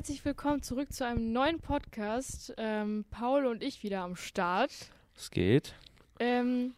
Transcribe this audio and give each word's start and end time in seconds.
herzlich 0.00 0.24
willkommen 0.24 0.62
zurück 0.62 0.94
zu 0.94 1.04
einem 1.04 1.30
neuen 1.30 1.60
Podcast. 1.60 2.54
Ähm, 2.56 3.04
Paul 3.10 3.44
und 3.44 3.62
ich 3.62 3.82
wieder 3.82 4.00
am 4.00 4.16
Start. 4.16 4.72
Es 5.14 5.30
geht. 5.30 5.74
Ähm, 6.18 6.72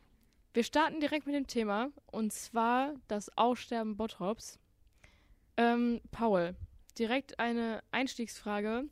wir 0.55 0.65
starten 0.65 0.99
direkt 0.99 1.27
mit 1.27 1.37
dem 1.37 1.47
Thema 1.47 1.91
und 2.11 2.33
zwar 2.33 2.95
das 3.07 3.31
Aussterben 3.39 3.97
Bottrops. 3.97 4.59
Ähm, 5.57 6.01
Paul, 6.11 6.57
direkt 6.99 7.39
eine 7.39 7.85
Einstiegsfrage. 7.93 8.87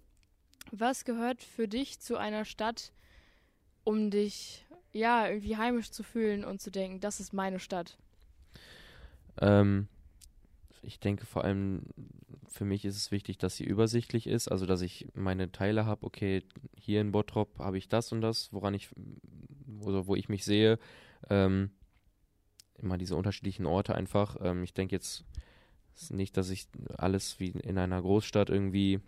Was 0.70 1.04
gehört 1.04 1.42
für 1.42 1.66
dich 1.66 1.98
zu 1.98 2.16
einer 2.16 2.44
Stadt, 2.44 2.92
um 3.82 4.12
dich 4.12 4.64
ja 4.92 5.26
irgendwie 5.26 5.56
heimisch 5.56 5.90
zu 5.90 6.04
fühlen 6.04 6.44
und 6.44 6.60
zu 6.60 6.70
denken, 6.70 7.00
das 7.00 7.18
ist 7.18 7.32
meine 7.32 7.58
Stadt? 7.58 7.98
Ähm, 9.40 9.88
ich 10.82 11.00
denke 11.00 11.26
vor 11.26 11.42
allem, 11.42 11.82
für 12.50 12.64
mich 12.64 12.84
ist 12.84 12.96
es 12.96 13.10
wichtig, 13.12 13.38
dass 13.38 13.56
sie 13.56 13.64
übersichtlich 13.64 14.26
ist, 14.26 14.48
also 14.48 14.66
dass 14.66 14.82
ich 14.82 15.08
meine 15.14 15.52
Teile 15.52 15.86
habe, 15.86 16.04
okay, 16.04 16.42
hier 16.76 17.00
in 17.00 17.12
Bottrop 17.12 17.58
habe 17.58 17.78
ich 17.78 17.88
das 17.88 18.12
und 18.12 18.20
das, 18.20 18.52
woran 18.52 18.74
ich, 18.74 18.90
wo, 19.66 20.06
wo 20.06 20.16
ich 20.16 20.28
mich 20.28 20.44
sehe. 20.44 20.78
Ähm, 21.28 21.70
immer 22.78 22.98
diese 22.98 23.14
unterschiedlichen 23.14 23.66
Orte 23.66 23.94
einfach. 23.94 24.36
Ähm, 24.42 24.64
ich 24.64 24.74
denke 24.74 24.96
jetzt 24.96 25.24
nicht, 26.10 26.36
dass 26.36 26.50
ich 26.50 26.66
alles 26.96 27.38
wie 27.38 27.48
in 27.50 27.78
einer 27.78 28.00
Großstadt 28.00 28.50
irgendwie, 28.50 29.00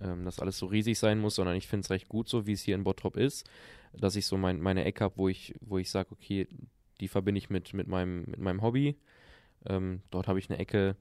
ähm, 0.00 0.24
dass 0.24 0.40
alles 0.40 0.58
so 0.58 0.66
riesig 0.66 0.98
sein 0.98 1.20
muss, 1.20 1.36
sondern 1.36 1.56
ich 1.56 1.68
finde 1.68 1.84
es 1.84 1.90
recht 1.90 2.08
gut 2.08 2.28
so, 2.28 2.46
wie 2.46 2.52
es 2.52 2.62
hier 2.62 2.74
in 2.74 2.84
Bottrop 2.84 3.16
ist, 3.16 3.48
dass 3.92 4.16
ich 4.16 4.26
so 4.26 4.36
mein, 4.36 4.60
meine 4.60 4.84
Ecke 4.84 5.04
habe, 5.04 5.18
wo 5.18 5.28
ich, 5.28 5.54
wo 5.60 5.78
ich 5.78 5.90
sage, 5.90 6.10
okay, 6.10 6.48
die 7.00 7.08
verbinde 7.08 7.38
ich 7.38 7.48
mit, 7.48 7.74
mit, 7.74 7.86
meinem, 7.86 8.24
mit 8.24 8.40
meinem 8.40 8.62
Hobby. 8.62 8.96
Ähm, 9.66 10.02
dort 10.10 10.26
habe 10.26 10.38
ich 10.38 10.50
eine 10.50 10.58
Ecke, 10.58 10.96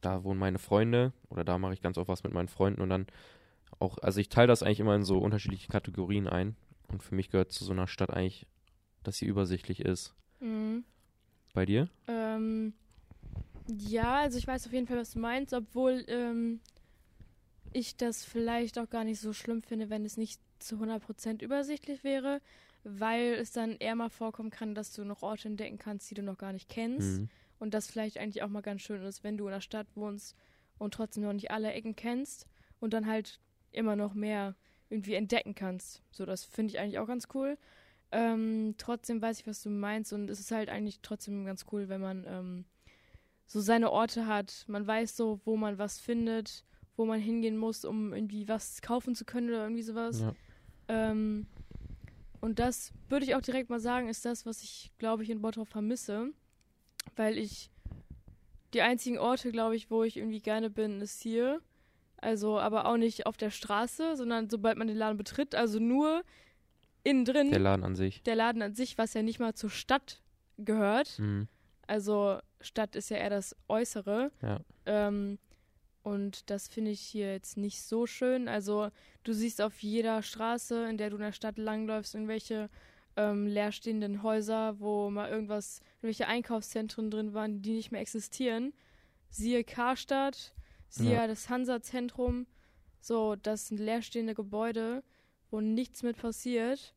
da 0.00 0.24
wohnen 0.24 0.38
meine 0.38 0.58
Freunde 0.58 1.12
oder 1.28 1.44
da 1.44 1.58
mache 1.58 1.74
ich 1.74 1.82
ganz 1.82 1.98
oft 1.98 2.08
was 2.08 2.22
mit 2.24 2.32
meinen 2.32 2.48
Freunden 2.48 2.80
und 2.80 2.88
dann 2.88 3.06
auch, 3.78 3.98
also 3.98 4.20
ich 4.20 4.28
teile 4.28 4.48
das 4.48 4.62
eigentlich 4.62 4.80
immer 4.80 4.94
in 4.94 5.04
so 5.04 5.18
unterschiedliche 5.18 5.68
Kategorien 5.68 6.26
ein 6.26 6.56
und 6.88 7.02
für 7.02 7.14
mich 7.14 7.30
gehört 7.30 7.52
zu 7.52 7.64
so 7.64 7.72
einer 7.72 7.86
Stadt 7.86 8.10
eigentlich, 8.10 8.46
dass 9.02 9.18
sie 9.18 9.26
übersichtlich 9.26 9.80
ist. 9.80 10.14
Mhm. 10.40 10.84
Bei 11.54 11.66
dir? 11.66 11.88
Ähm, 12.06 12.72
ja, 13.68 14.20
also 14.20 14.38
ich 14.38 14.46
weiß 14.46 14.66
auf 14.66 14.72
jeden 14.72 14.86
Fall, 14.86 14.98
was 14.98 15.12
du 15.12 15.18
meinst, 15.18 15.52
obwohl 15.52 16.04
ähm, 16.08 16.60
ich 17.72 17.96
das 17.96 18.24
vielleicht 18.24 18.78
auch 18.78 18.88
gar 18.88 19.04
nicht 19.04 19.20
so 19.20 19.32
schlimm 19.32 19.62
finde, 19.62 19.90
wenn 19.90 20.04
es 20.04 20.16
nicht 20.16 20.40
zu 20.58 20.76
100% 20.76 21.42
übersichtlich 21.42 22.04
wäre, 22.04 22.40
weil 22.84 23.34
es 23.34 23.52
dann 23.52 23.76
eher 23.78 23.94
mal 23.94 24.10
vorkommen 24.10 24.50
kann, 24.50 24.74
dass 24.74 24.92
du 24.92 25.04
noch 25.04 25.22
Orte 25.22 25.48
entdecken 25.48 25.78
kannst, 25.78 26.10
die 26.10 26.14
du 26.14 26.22
noch 26.22 26.38
gar 26.38 26.52
nicht 26.52 26.68
kennst. 26.68 27.20
Mhm. 27.20 27.28
Und 27.58 27.74
das 27.74 27.90
vielleicht 27.90 28.18
eigentlich 28.18 28.42
auch 28.42 28.48
mal 28.48 28.60
ganz 28.60 28.82
schön 28.82 29.02
ist, 29.02 29.24
wenn 29.24 29.36
du 29.36 29.46
in 29.46 29.52
einer 29.52 29.60
Stadt 29.60 29.88
wohnst 29.94 30.36
und 30.78 30.94
trotzdem 30.94 31.24
noch 31.24 31.32
nicht 31.32 31.50
alle 31.50 31.72
Ecken 31.72 31.96
kennst 31.96 32.46
und 32.80 32.92
dann 32.92 33.06
halt 33.06 33.40
immer 33.72 33.96
noch 33.96 34.14
mehr 34.14 34.54
irgendwie 34.90 35.14
entdecken 35.14 35.54
kannst. 35.54 36.02
So, 36.10 36.24
das 36.24 36.44
finde 36.44 36.72
ich 36.72 36.78
eigentlich 36.78 36.98
auch 36.98 37.06
ganz 37.06 37.28
cool. 37.34 37.58
Ähm, 38.10 38.74
trotzdem 38.78 39.20
weiß 39.20 39.40
ich, 39.40 39.46
was 39.46 39.62
du 39.62 39.70
meinst 39.70 40.12
und 40.12 40.30
es 40.30 40.40
ist 40.40 40.50
halt 40.50 40.70
eigentlich 40.70 41.00
trotzdem 41.02 41.44
ganz 41.44 41.66
cool, 41.72 41.88
wenn 41.88 42.00
man 42.00 42.24
ähm, 42.26 42.64
so 43.46 43.60
seine 43.60 43.90
Orte 43.90 44.26
hat. 44.26 44.64
Man 44.66 44.86
weiß 44.86 45.16
so, 45.16 45.40
wo 45.44 45.56
man 45.56 45.78
was 45.78 45.98
findet, 45.98 46.64
wo 46.96 47.04
man 47.04 47.20
hingehen 47.20 47.58
muss, 47.58 47.84
um 47.84 48.14
irgendwie 48.14 48.48
was 48.48 48.80
kaufen 48.80 49.14
zu 49.14 49.24
können 49.24 49.50
oder 49.50 49.64
irgendwie 49.64 49.82
sowas. 49.82 50.20
Ja. 50.20 50.34
Ähm, 50.88 51.46
und 52.40 52.58
das 52.58 52.92
würde 53.08 53.26
ich 53.26 53.34
auch 53.34 53.42
direkt 53.42 53.68
mal 53.68 53.80
sagen, 53.80 54.08
ist 54.08 54.24
das, 54.24 54.46
was 54.46 54.62
ich, 54.62 54.92
glaube 54.98 55.22
ich, 55.22 55.30
in 55.30 55.42
Bottrop 55.42 55.68
vermisse. 55.68 56.32
Weil 57.16 57.38
ich 57.38 57.70
die 58.74 58.82
einzigen 58.82 59.18
Orte, 59.18 59.50
glaube 59.50 59.76
ich, 59.76 59.90
wo 59.90 60.02
ich 60.02 60.16
irgendwie 60.16 60.40
gerne 60.40 60.70
bin, 60.70 61.00
ist 61.00 61.22
hier. 61.22 61.60
Also, 62.18 62.58
aber 62.58 62.86
auch 62.86 62.96
nicht 62.96 63.26
auf 63.26 63.36
der 63.36 63.50
Straße, 63.50 64.16
sondern 64.16 64.50
sobald 64.50 64.76
man 64.76 64.88
den 64.88 64.96
Laden 64.96 65.16
betritt, 65.16 65.54
also 65.54 65.78
nur 65.78 66.22
innen 67.04 67.24
drin. 67.24 67.50
Der 67.50 67.60
Laden 67.60 67.84
an 67.84 67.94
sich. 67.94 68.22
der 68.24 68.34
Laden 68.34 68.60
an 68.60 68.74
sich, 68.74 68.98
was 68.98 69.14
ja 69.14 69.22
nicht 69.22 69.38
mal 69.38 69.54
zur 69.54 69.70
Stadt 69.70 70.20
gehört. 70.58 71.18
Mhm. 71.18 71.48
Also 71.86 72.38
Stadt 72.60 72.96
ist 72.96 73.08
ja 73.10 73.18
eher 73.18 73.30
das 73.30 73.56
Äußere. 73.68 74.30
Ja. 74.42 74.60
Ähm, 74.86 75.38
und 76.02 76.50
das 76.50 76.68
finde 76.68 76.90
ich 76.90 77.00
hier 77.00 77.32
jetzt 77.32 77.56
nicht 77.56 77.82
so 77.82 78.06
schön. 78.06 78.48
Also 78.48 78.90
du 79.24 79.32
siehst 79.32 79.62
auf 79.62 79.80
jeder 79.82 80.22
Straße, 80.22 80.88
in 80.88 80.98
der 80.98 81.10
du 81.10 81.16
in 81.16 81.22
der 81.22 81.32
Stadt 81.32 81.58
langläufst, 81.58 82.14
irgendwelche 82.14 82.68
ähm, 83.18 83.46
leerstehenden 83.48 84.22
Häuser, 84.22 84.78
wo 84.78 85.10
mal 85.10 85.28
irgendwas, 85.28 85.80
irgendwelche 85.96 86.28
Einkaufszentren 86.28 87.10
drin 87.10 87.34
waren, 87.34 87.60
die 87.62 87.72
nicht 87.72 87.90
mehr 87.90 88.00
existieren. 88.00 88.72
Siehe 89.28 89.64
Karstadt, 89.64 90.54
siehe 90.88 91.14
Ja. 91.14 91.26
das 91.26 91.48
Hansa-Zentrum. 91.50 92.46
So, 93.00 93.34
das 93.36 93.68
sind 93.68 93.78
leerstehende 93.80 94.34
Gebäude, 94.34 95.02
wo 95.50 95.60
nichts 95.60 96.02
mit 96.02 96.16
passiert, 96.16 96.94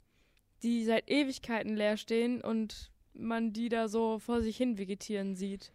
die 0.62 0.86
seit 0.86 1.10
Ewigkeiten 1.10 1.76
leer 1.76 1.98
stehen 1.98 2.42
und 2.42 2.92
man 3.14 3.52
die 3.52 3.70
da 3.70 3.88
so 3.88 4.20
vor 4.20 4.42
sich 4.42 4.58
hin 4.58 4.78
vegetieren 4.78 5.36
sieht. 5.36 5.72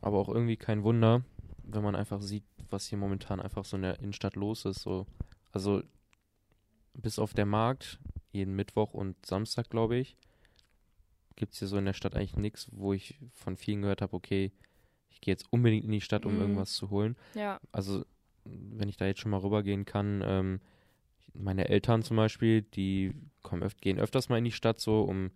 Aber 0.00 0.18
auch 0.18 0.28
irgendwie 0.28 0.56
kein 0.56 0.84
Wunder, 0.84 1.22
wenn 1.64 1.82
man 1.82 1.96
einfach 1.96 2.22
sieht, 2.22 2.44
was 2.70 2.86
hier 2.86 2.98
momentan 2.98 3.40
einfach 3.40 3.64
so 3.64 3.76
in 3.76 3.82
der 3.82 3.98
Innenstadt 3.98 4.36
los 4.36 4.64
ist. 4.64 4.80
So. 4.82 5.06
Also 5.50 5.82
bis 6.94 7.18
auf 7.18 7.34
der 7.34 7.46
Markt, 7.46 7.98
jeden 8.32 8.54
Mittwoch 8.56 8.94
und 8.94 9.24
Samstag, 9.24 9.70
glaube 9.70 9.96
ich, 9.96 10.16
gibt 11.36 11.52
es 11.52 11.58
hier 11.58 11.68
so 11.68 11.76
in 11.78 11.84
der 11.86 11.92
Stadt 11.92 12.14
eigentlich 12.14 12.36
nichts, 12.36 12.68
wo 12.72 12.92
ich 12.92 13.18
von 13.32 13.56
vielen 13.56 13.82
gehört 13.82 14.02
habe, 14.02 14.14
okay, 14.14 14.52
ich 15.10 15.20
gehe 15.20 15.32
jetzt 15.32 15.46
unbedingt 15.50 15.84
in 15.84 15.90
die 15.90 16.00
Stadt, 16.00 16.26
um 16.26 16.34
Mhm. 16.34 16.40
irgendwas 16.40 16.74
zu 16.74 16.90
holen. 16.90 17.16
Ja, 17.34 17.60
Also 17.72 18.04
wenn 18.44 18.88
ich 18.88 18.96
da 18.96 19.06
jetzt 19.06 19.20
schon 19.20 19.30
mal 19.30 19.38
rübergehen 19.40 19.84
kann, 19.84 20.22
ähm, 20.24 20.60
meine 21.34 21.68
Eltern 21.68 22.02
zum 22.02 22.16
Beispiel, 22.16 22.62
die 22.62 23.12
kommen 23.42 23.62
öf 23.62 23.76
gehen 23.80 23.98
öfters 23.98 24.28
mal 24.28 24.38
in 24.38 24.44
die 24.44 24.52
Stadt 24.52 24.80
so, 24.80 25.02
um 25.02 25.30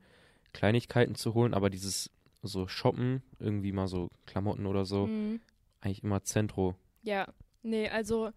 Kleinigkeiten 0.52 1.14
zu 1.14 1.34
holen, 1.34 1.54
aber 1.54 1.70
dieses 1.70 2.10
so 2.42 2.66
Shoppen, 2.66 3.22
irgendwie 3.38 3.72
mal 3.72 3.86
so 3.88 4.08
Klamotten 4.26 4.66
oder 4.66 4.84
so, 4.84 5.06
mhm. 5.06 5.40
eigentlich 5.80 6.02
immer 6.02 6.22
Zentro. 6.24 6.74
ja. 7.02 7.26
Nee, 7.62 7.88
also 7.88 8.30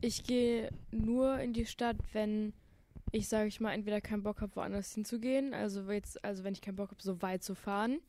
ich 0.00 0.24
gehe 0.24 0.68
nur 0.90 1.38
in 1.38 1.52
die 1.52 1.64
Stadt, 1.66 1.96
wenn 2.12 2.52
ich, 3.14 3.28
sage 3.28 3.46
ich 3.46 3.60
mal, 3.60 3.72
entweder 3.72 4.00
keinen 4.00 4.24
Bock 4.24 4.40
habe, 4.40 4.56
woanders 4.56 4.92
hinzugehen. 4.92 5.54
Also 5.54 5.88
jetzt, 5.90 6.22
also 6.24 6.42
wenn 6.42 6.52
ich 6.52 6.60
keinen 6.60 6.74
Bock 6.74 6.90
habe, 6.90 7.02
so 7.02 7.22
weit 7.22 7.44
zu 7.44 7.54
fahren. 7.54 8.00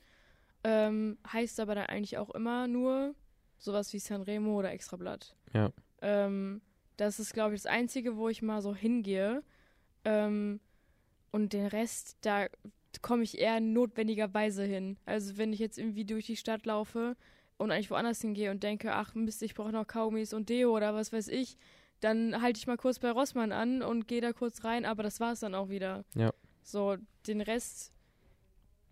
Ähm, 0.63 1.19
heißt 1.31 1.59
aber 1.59 1.75
dann 1.75 1.85
eigentlich 1.85 2.17
auch 2.17 2.31
immer 2.31 2.67
nur 2.67 3.13
sowas 3.59 3.93
wie 3.93 3.99
Sanremo 3.99 4.57
oder 4.57 4.71
Extrablatt. 4.71 5.35
Ja. 5.53 5.71
Ähm, 6.01 6.61
das 6.97 7.19
ist, 7.19 7.33
glaube 7.33 7.53
ich, 7.53 7.61
das 7.61 7.71
Einzige, 7.71 8.17
wo 8.17 8.29
ich 8.29 8.41
mal 8.41 8.63
so 8.63 8.73
hingehe. 8.73 9.43
Ähm, 10.05 10.59
und 11.31 11.53
den 11.53 11.67
Rest, 11.67 12.17
da 12.21 12.47
komme 13.03 13.23
ich 13.23 13.37
eher 13.37 13.59
notwendigerweise 13.59 14.63
hin. 14.63 14.97
Also 15.05 15.37
wenn 15.37 15.53
ich 15.53 15.59
jetzt 15.59 15.77
irgendwie 15.77 16.05
durch 16.05 16.25
die 16.25 16.37
Stadt 16.37 16.65
laufe 16.65 17.15
und 17.57 17.69
eigentlich 17.69 17.91
woanders 17.91 18.21
hingehe 18.21 18.49
und 18.49 18.63
denke, 18.63 18.91
ach 18.93 19.13
Mist, 19.13 19.43
ich 19.43 19.53
brauche 19.53 19.71
noch 19.71 19.85
Kaugummis 19.85 20.33
und 20.33 20.49
Deo 20.49 20.75
oder 20.75 20.95
was 20.95 21.13
weiß 21.13 21.27
ich, 21.27 21.57
dann 22.05 22.41
halte 22.41 22.57
ich 22.59 22.67
mal 22.67 22.77
kurz 22.77 22.99
bei 22.99 23.09
Rossmann 23.11 23.51
an 23.51 23.81
und 23.81 24.07
gehe 24.07 24.21
da 24.21 24.31
kurz 24.31 24.63
rein, 24.63 24.85
aber 24.85 25.03
das 25.03 25.19
war 25.19 25.33
es 25.33 25.39
dann 25.39 25.55
auch 25.55 25.69
wieder. 25.69 26.05
Ja. 26.15 26.31
So, 26.63 26.97
den 27.27 27.41
Rest 27.41 27.91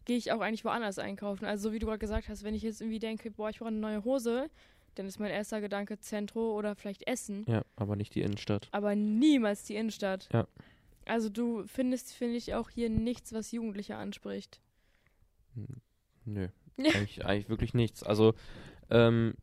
gehe 0.06 0.18
ich 0.18 0.32
auch 0.32 0.42
eigentlich 0.42 0.66
woanders 0.66 1.00
einkaufen. 1.00 1.46
Also 1.46 1.70
so 1.70 1.74
wie 1.74 1.80
du 1.80 1.86
gerade 1.88 2.00
gesagt 2.00 2.28
hast, 2.28 2.44
wenn 2.44 2.54
ich 2.56 2.64
jetzt 2.64 2.82
irgendwie 2.82 3.00
denke, 3.00 3.32
boah, 3.32 3.50
ich 3.50 3.60
brauche 3.60 3.70
eine 3.70 3.78
neue 3.78 4.04
Hose, 4.04 4.50
dann 4.96 5.06
ist 5.06 5.20
mein 5.20 5.32
erster 5.32 5.62
Gedanke 5.62 6.00
Zentro 6.00 6.58
oder 6.58 6.76
vielleicht 6.76 7.08
Essen, 7.08 7.46
Ja, 7.48 7.62
aber 7.76 7.96
nicht 7.96 8.14
die 8.16 8.22
Innenstadt. 8.22 8.68
aber 8.72 8.96
niemals 8.96 9.64
die 9.64 9.76
Innenstadt. 9.76 10.28
Ja. 10.34 10.48
Also 11.06 11.30
du 11.30 11.66
findest, 11.68 12.14
finde 12.14 12.36
ich, 12.38 12.54
auch 12.54 12.70
hier 12.70 12.90
nichts, 12.90 13.34
was 13.34 13.52
Jugendliche 13.52 13.96
anspricht. 13.96 14.60
Nö, 16.26 16.48
Ja. 16.78 16.92
eigentlich, 16.96 17.26
eigentlich 17.26 17.50
wirklich 17.50 17.74
nichts. 17.74 18.04
Also, 18.04 18.34
ähm, 18.90 19.36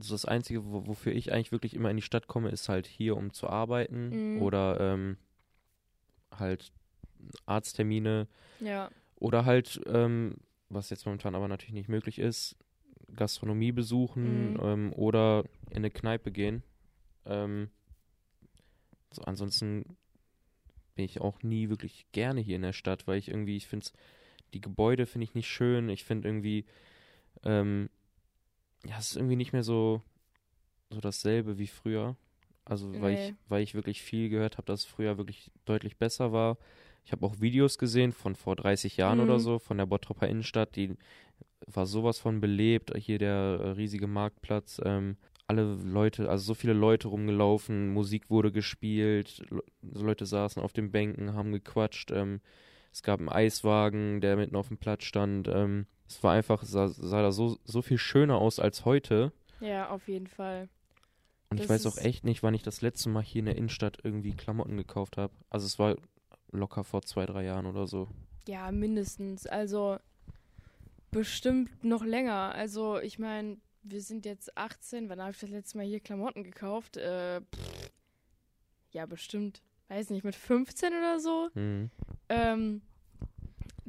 so 0.00 0.14
das 0.14 0.24
Einzige, 0.24 0.64
wo, 0.64 0.86
wofür 0.86 1.12
ich 1.12 1.32
eigentlich 1.32 1.52
wirklich 1.52 1.74
immer 1.74 1.90
in 1.90 1.96
die 1.96 2.02
Stadt 2.02 2.26
komme, 2.26 2.50
ist 2.50 2.68
halt 2.68 2.86
hier, 2.86 3.16
um 3.16 3.32
zu 3.32 3.48
arbeiten 3.48 4.34
Mhm. 4.34 4.42
oder 4.42 4.80
ähm, 4.80 5.16
halt 6.32 6.72
Arzttermine 7.46 8.26
Ja. 8.60 8.90
oder 9.16 9.44
halt, 9.44 9.80
ähm, 9.86 10.36
was 10.68 10.90
jetzt 10.90 11.04
momentan 11.06 11.34
aber 11.34 11.48
natürlich 11.48 11.74
nicht 11.74 11.88
möglich 11.88 12.18
ist, 12.18 12.56
Gastronomie 13.14 13.72
besuchen 13.72 14.52
Mhm. 14.52 14.60
ähm, 14.60 14.92
oder 14.94 15.44
in 15.70 15.78
eine 15.78 15.90
Kneipe 15.90 16.30
gehen. 16.30 16.62
Ähm, 17.26 17.70
so, 19.12 19.22
ansonsten 19.22 19.84
bin 20.94 21.04
ich 21.04 21.20
auch 21.20 21.42
nie 21.42 21.68
wirklich 21.68 22.06
gerne 22.12 22.40
hier 22.40 22.56
in 22.56 22.62
der 22.62 22.72
Stadt, 22.72 23.06
weil 23.06 23.18
ich 23.18 23.28
irgendwie, 23.28 23.56
ich 23.56 23.66
finde 23.66 23.86
die 24.54 24.60
Gebäude 24.60 25.06
finde 25.06 25.24
ich 25.24 25.34
nicht 25.34 25.48
schön. 25.48 25.88
Ich 25.88 26.04
finde 26.04 26.28
irgendwie, 26.28 26.64
ähm, 27.44 27.88
ja, 28.86 28.96
es 28.98 29.10
ist 29.10 29.16
irgendwie 29.16 29.36
nicht 29.36 29.52
mehr 29.52 29.62
so, 29.62 30.02
so 30.90 31.00
dasselbe 31.00 31.58
wie 31.58 31.66
früher. 31.66 32.16
Also 32.64 32.92
weil 33.00 33.14
ich, 33.14 33.20
Nee. 33.30 33.34
weil 33.48 33.62
ich 33.62 33.74
wirklich 33.74 34.02
viel 34.02 34.28
gehört 34.28 34.56
habe, 34.58 34.66
dass 34.66 34.80
es 34.80 34.86
früher 34.86 35.18
wirklich 35.18 35.50
deutlich 35.64 35.96
besser 35.96 36.32
war. 36.32 36.56
Ich 37.04 37.12
habe 37.12 37.24
auch 37.26 37.40
Videos 37.40 37.78
gesehen 37.78 38.12
von 38.12 38.36
vor 38.36 38.56
30 38.56 38.96
Jahren 38.96 39.18
Mhm. 39.18 39.24
oder 39.24 39.38
so, 39.40 39.58
von 39.58 39.78
der 39.78 39.86
Bottroper 39.86 40.28
Innenstadt, 40.28 40.76
die 40.76 40.96
war 41.66 41.86
sowas 41.86 42.18
von 42.18 42.40
belebt, 42.40 42.96
hier 42.96 43.18
der 43.18 43.32
äh, 43.60 43.68
riesige 43.70 44.06
Marktplatz. 44.06 44.80
Ähm, 44.84 45.16
alle 45.46 45.74
Leute, 45.74 46.28
also 46.30 46.44
so 46.44 46.54
viele 46.54 46.74
Leute 46.74 47.08
rumgelaufen, 47.08 47.92
Musik 47.92 48.30
wurde 48.30 48.52
gespielt, 48.52 49.42
Le 49.50 49.62
Leute 49.82 50.24
saßen 50.26 50.62
auf 50.62 50.72
den 50.72 50.92
Bänken, 50.92 51.34
haben 51.34 51.50
gequatscht. 51.52 52.12
Ähm, 52.12 52.40
es 52.92 53.02
gab 53.02 53.18
einen 53.20 53.28
Eiswagen, 53.28 54.20
der 54.20 54.36
mitten 54.36 54.54
auf 54.56 54.68
dem 54.68 54.78
Platz 54.78 55.04
stand. 55.04 55.48
Ähm, 55.48 55.86
es 56.10 56.22
war 56.24 56.32
einfach, 56.32 56.64
sah, 56.64 56.88
sah 56.88 57.22
da 57.22 57.30
so, 57.30 57.58
so 57.64 57.82
viel 57.82 57.98
schöner 57.98 58.38
aus 58.38 58.58
als 58.58 58.84
heute. 58.84 59.32
Ja, 59.60 59.90
auf 59.90 60.08
jeden 60.08 60.26
Fall. 60.26 60.68
Und 61.50 61.58
Das 61.58 61.64
ich 61.64 61.70
weiß 61.70 61.86
auch 61.86 61.98
echt 61.98 62.24
nicht, 62.24 62.42
wann 62.42 62.54
ich 62.54 62.62
das 62.64 62.80
letzte 62.80 63.08
Mal 63.08 63.22
hier 63.22 63.40
in 63.40 63.46
der 63.46 63.56
Innenstadt 63.56 63.98
irgendwie 64.02 64.32
Klamotten 64.32 64.76
gekauft 64.76 65.16
habe. 65.16 65.32
Also 65.50 65.66
es 65.66 65.78
war 65.78 65.96
locker 66.50 66.82
vor 66.82 67.02
zwei, 67.02 67.26
drei 67.26 67.44
Jahren 67.44 67.66
oder 67.66 67.86
so. 67.86 68.08
Ja, 68.48 68.72
mindestens. 68.72 69.46
Also 69.46 69.98
bestimmt 71.12 71.84
noch 71.84 72.04
länger. 72.04 72.54
Also 72.54 72.98
ich 72.98 73.20
meine, 73.20 73.58
wir 73.82 74.00
sind 74.00 74.26
jetzt 74.26 74.56
18. 74.56 75.08
Wann 75.08 75.20
habe 75.20 75.30
ich 75.30 75.38
das 75.38 75.50
letzte 75.50 75.78
Mal 75.78 75.86
hier 75.86 76.00
Klamotten 76.00 76.42
gekauft? 76.42 76.96
Äh, 76.96 77.40
pff, 77.40 77.90
ja, 78.90 79.06
bestimmt. 79.06 79.62
Weiß 79.88 80.10
nicht, 80.10 80.24
mit 80.24 80.34
15 80.34 80.92
oder 80.92 81.20
so. 81.20 81.50
Mhm. 81.54 81.90
Ähm, 82.28 82.82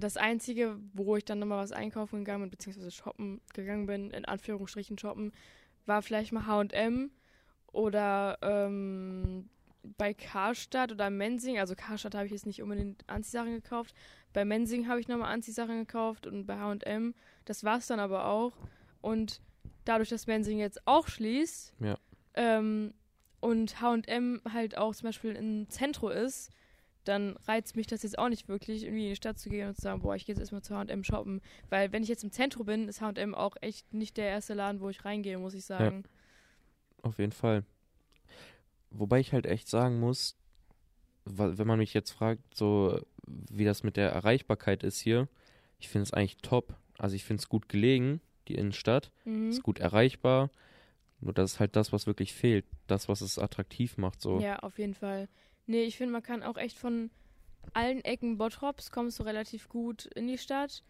das 0.01 0.17
Einzige, 0.17 0.77
wo 0.93 1.15
ich 1.15 1.25
dann 1.25 1.39
nochmal 1.39 1.63
was 1.63 1.71
einkaufen 1.71 2.19
gegangen 2.19 2.43
bin, 2.43 2.51
beziehungsweise 2.51 2.91
shoppen 2.91 3.39
gegangen 3.53 3.85
bin, 3.85 4.11
in 4.11 4.25
Anführungsstrichen 4.25 4.97
shoppen, 4.97 5.31
war 5.85 6.01
vielleicht 6.01 6.31
mal 6.31 6.45
H&M 6.45 7.11
oder 7.71 8.37
ähm, 8.41 9.49
bei 9.97 10.13
Karstadt 10.13 10.91
oder 10.91 11.09
Mensing. 11.09 11.57
Also 11.57 11.75
Karstadt 11.75 12.15
habe 12.15 12.25
ich 12.25 12.31
jetzt 12.31 12.45
nicht 12.45 12.61
unbedingt 12.61 13.07
Anziehsachen 13.09 13.53
gekauft. 13.53 13.95
Bei 14.33 14.45
Mensing 14.45 14.87
habe 14.87 14.99
ich 14.99 15.07
nochmal 15.07 15.33
Anziehsachen 15.33 15.79
gekauft 15.79 16.27
und 16.27 16.45
bei 16.45 16.57
H&M. 16.57 17.15
Das 17.45 17.63
war 17.63 17.77
es 17.77 17.87
dann 17.87 17.99
aber 17.99 18.25
auch. 18.25 18.53
Und 19.01 19.41
dadurch, 19.85 20.09
dass 20.09 20.27
Mensing 20.27 20.59
jetzt 20.59 20.85
auch 20.85 21.07
schließt 21.07 21.73
Ja. 21.79 21.97
ähm, 22.35 22.93
und 23.39 23.81
H&M 23.81 24.41
halt 24.53 24.77
auch 24.77 24.93
zum 24.93 25.07
Beispiel 25.07 25.35
im 25.35 25.67
Zentrum 25.69 26.11
ist, 26.11 26.51
dann 27.03 27.35
reizt 27.47 27.75
mich 27.75 27.87
das 27.87 28.03
jetzt 28.03 28.17
auch 28.19 28.29
nicht 28.29 28.47
wirklich, 28.47 28.83
irgendwie 28.83 29.03
in 29.05 29.09
die 29.09 29.15
Stadt 29.15 29.39
zu 29.39 29.49
gehen 29.49 29.69
und 29.69 29.75
zu 29.75 29.81
sagen, 29.81 30.01
boah, 30.01 30.15
ich 30.15 30.25
gehe 30.25 30.33
jetzt 30.33 30.39
erstmal 30.41 30.61
zu 30.61 30.75
H&M 30.75 31.03
shoppen. 31.03 31.41
Weil 31.69 31.91
wenn 31.91 32.03
ich 32.03 32.09
jetzt 32.09 32.23
im 32.23 32.31
Zentrum 32.31 32.65
bin, 32.65 32.87
ist 32.87 33.01
H&M 33.01 33.33
auch 33.35 33.55
echt 33.61 33.93
nicht 33.93 34.17
der 34.17 34.27
erste 34.29 34.53
Laden, 34.53 34.81
wo 34.81 34.89
ich 34.89 35.03
reingehe, 35.05 35.37
muss 35.37 35.53
ich 35.53 35.65
sagen. 35.65 36.03
Auf 37.01 37.17
jeden 37.17 37.31
Fall. 37.31 37.63
Wobei 38.91 39.19
ich 39.19 39.33
halt 39.33 39.45
echt 39.45 39.67
sagen 39.67 39.99
muss, 39.99 40.35
wenn 41.25 41.67
man 41.67 41.79
mich 41.79 41.93
jetzt 41.93 42.11
fragt, 42.11 42.55
so 42.55 42.99
wie 43.25 43.65
das 43.65 43.83
mit 43.83 43.95
der 43.97 44.11
Erreichbarkeit 44.11 44.83
ist 44.83 44.99
hier, 44.99 45.27
ich 45.79 45.89
finde 45.89 46.03
es 46.03 46.13
eigentlich 46.13 46.37
top. 46.37 46.75
Also 46.97 47.15
ich 47.15 47.23
finde 47.23 47.41
es 47.41 47.49
gut 47.49 47.69
gelegen, 47.69 48.21
die 48.47 48.55
Innenstadt, 48.55 49.11
Mhm. 49.25 49.49
ist 49.49 49.63
gut 49.63 49.79
erreichbar. 49.79 50.49
Nur 51.19 51.33
das 51.33 51.53
ist 51.53 51.59
halt 51.59 51.75
das, 51.75 51.93
was 51.93 52.07
wirklich 52.07 52.33
fehlt. 52.33 52.65
Das, 52.87 53.07
was 53.07 53.21
es 53.21 53.37
attraktiv 53.39 53.97
macht. 53.97 54.21
So. 54.21 54.39
Ja, 54.39 54.57
auf 54.59 54.77
jeden 54.79 54.95
Fall. 54.95 55.29
Nee, 55.67 55.83
ich 55.83 55.97
finde, 55.97 56.13
man 56.13 56.23
kann 56.23 56.43
auch 56.43 56.57
echt 56.57 56.77
von 56.77 57.09
allen 57.73 58.03
Ecken 58.03 58.37
Bottrops 58.37 58.91
kommst 58.91 59.19
du 59.19 59.23
relativ 59.23 59.69
gut 59.69 60.05
in 60.05 60.27
die 60.27 60.37
Stadt. 60.37 60.83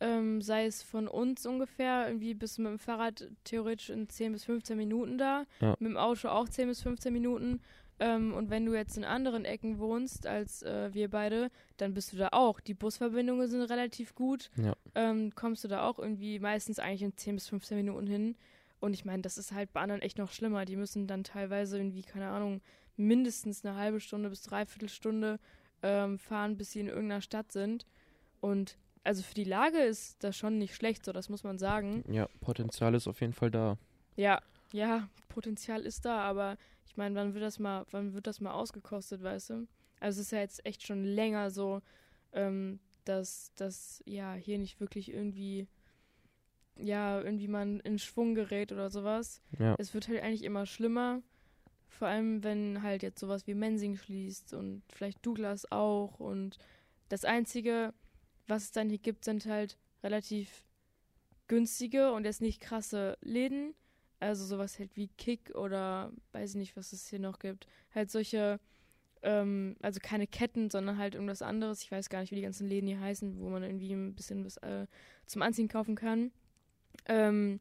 Ähm, 0.00 0.40
sei 0.40 0.66
es 0.66 0.82
von 0.82 1.06
uns 1.06 1.46
ungefähr, 1.46 2.08
irgendwie 2.08 2.34
bist 2.34 2.58
du 2.58 2.62
mit 2.62 2.72
dem 2.72 2.78
Fahrrad 2.78 3.28
theoretisch 3.44 3.90
in 3.90 4.08
10 4.08 4.32
bis 4.32 4.44
15 4.44 4.76
Minuten 4.76 5.18
da. 5.18 5.44
Ja. 5.60 5.76
Mit 5.78 5.90
dem 5.90 5.96
Auto 5.96 6.28
auch 6.28 6.48
10 6.48 6.68
bis 6.68 6.82
15 6.82 7.12
Minuten. 7.12 7.60
Ähm, 8.00 8.34
und 8.34 8.50
wenn 8.50 8.66
du 8.66 8.74
jetzt 8.74 8.96
in 8.96 9.04
anderen 9.04 9.44
Ecken 9.44 9.78
wohnst 9.78 10.26
als 10.26 10.62
äh, 10.62 10.92
wir 10.92 11.08
beide, 11.08 11.50
dann 11.76 11.94
bist 11.94 12.12
du 12.12 12.16
da 12.16 12.30
auch. 12.32 12.58
Die 12.58 12.74
Busverbindungen 12.74 13.46
sind 13.46 13.62
relativ 13.62 14.16
gut. 14.16 14.50
Ja. 14.56 14.74
Ähm, 14.96 15.32
kommst 15.36 15.62
du 15.62 15.68
da 15.68 15.86
auch 15.88 16.00
irgendwie 16.00 16.40
meistens 16.40 16.80
eigentlich 16.80 17.02
in 17.02 17.16
10 17.16 17.36
bis 17.36 17.48
15 17.48 17.76
Minuten 17.76 18.08
hin. 18.08 18.34
Und 18.80 18.94
ich 18.94 19.04
meine, 19.04 19.22
das 19.22 19.38
ist 19.38 19.52
halt 19.52 19.72
bei 19.72 19.80
anderen 19.80 20.02
echt 20.02 20.18
noch 20.18 20.32
schlimmer. 20.32 20.64
Die 20.64 20.74
müssen 20.74 21.06
dann 21.06 21.22
teilweise 21.22 21.76
irgendwie, 21.76 22.02
keine 22.02 22.28
Ahnung, 22.28 22.60
mindestens 22.96 23.64
eine 23.64 23.76
halbe 23.76 24.00
Stunde 24.00 24.30
bis 24.30 24.42
dreiviertel 24.42 24.88
Stunde 24.88 25.38
ähm, 25.82 26.18
fahren, 26.18 26.56
bis 26.56 26.72
sie 26.72 26.80
in 26.80 26.88
irgendeiner 26.88 27.20
Stadt 27.20 27.52
sind. 27.52 27.86
Und 28.40 28.76
also 29.04 29.22
für 29.22 29.34
die 29.34 29.44
Lage 29.44 29.78
ist 29.78 30.22
das 30.22 30.36
schon 30.36 30.58
nicht 30.58 30.74
schlecht, 30.74 31.04
so 31.04 31.12
das 31.12 31.28
muss 31.28 31.44
man 31.44 31.58
sagen. 31.58 32.04
ja, 32.08 32.28
Potenzial 32.40 32.94
ist 32.94 33.08
auf 33.08 33.20
jeden 33.20 33.32
Fall 33.32 33.50
da. 33.50 33.78
Ja, 34.16 34.40
ja, 34.72 35.08
Potenzial 35.28 35.82
ist 35.82 36.04
da, 36.04 36.20
aber 36.20 36.56
ich 36.86 36.96
meine, 36.96 37.14
wann 37.14 37.34
wird 37.34 37.44
das 37.44 37.58
mal, 37.58 37.84
wann 37.90 38.14
wird 38.14 38.26
das 38.26 38.40
mal 38.40 38.52
ausgekostet, 38.52 39.22
weißt 39.22 39.50
du? 39.50 39.66
Also 40.00 40.20
es 40.20 40.26
ist 40.26 40.32
ja 40.32 40.40
jetzt 40.40 40.64
echt 40.66 40.86
schon 40.86 41.04
länger 41.04 41.50
so, 41.50 41.80
ähm, 42.32 42.80
dass 43.04 43.52
das 43.56 44.02
ja 44.06 44.34
hier 44.34 44.58
nicht 44.58 44.80
wirklich 44.80 45.12
irgendwie 45.12 45.66
ja, 46.76 47.20
irgendwie 47.20 47.48
man 47.48 47.80
in 47.80 47.98
Schwung 47.98 48.34
gerät 48.34 48.72
oder 48.72 48.90
sowas. 48.90 49.42
Ja, 49.58 49.74
Es 49.78 49.94
wird 49.94 50.08
halt 50.08 50.22
eigentlich 50.22 50.42
immer 50.42 50.66
schlimmer. 50.66 51.22
Vor 51.98 52.08
allem, 52.08 52.42
wenn 52.42 52.82
halt 52.82 53.02
jetzt 53.02 53.20
sowas 53.20 53.46
wie 53.46 53.54
Mensing 53.54 53.96
schließt 53.96 54.54
und 54.54 54.82
vielleicht 54.88 55.24
Douglas 55.24 55.70
auch. 55.70 56.18
Und 56.18 56.58
das 57.08 57.24
Einzige, 57.24 57.92
was 58.48 58.64
es 58.64 58.72
dann 58.72 58.88
hier 58.88 58.98
gibt, 58.98 59.24
sind 59.24 59.46
halt 59.46 59.78
relativ 60.02 60.64
günstige 61.48 62.12
und 62.12 62.24
jetzt 62.24 62.40
nicht 62.40 62.60
krasse 62.60 63.18
Läden. 63.20 63.74
Also 64.20 64.44
sowas 64.44 64.78
halt 64.78 64.96
wie 64.96 65.08
Kick 65.18 65.54
oder 65.54 66.12
weiß 66.32 66.50
ich 66.50 66.56
nicht, 66.56 66.76
was 66.76 66.92
es 66.92 67.08
hier 67.08 67.18
noch 67.18 67.38
gibt. 67.38 67.66
Halt 67.94 68.10
solche, 68.10 68.58
ähm, 69.22 69.76
also 69.82 70.00
keine 70.02 70.26
Ketten, 70.26 70.70
sondern 70.70 70.96
halt 70.96 71.14
irgendwas 71.14 71.42
anderes. 71.42 71.82
Ich 71.82 71.92
weiß 71.92 72.08
gar 72.08 72.20
nicht, 72.20 72.30
wie 72.30 72.36
die 72.36 72.42
ganzen 72.42 72.68
Läden 72.68 72.86
hier 72.86 73.00
heißen, 73.00 73.38
wo 73.38 73.50
man 73.50 73.62
irgendwie 73.62 73.92
ein 73.92 74.14
bisschen 74.14 74.44
was 74.44 74.56
äh, 74.58 74.86
zum 75.26 75.42
Anziehen 75.42 75.68
kaufen 75.68 75.94
kann. 75.94 76.32
Ähm, 77.06 77.60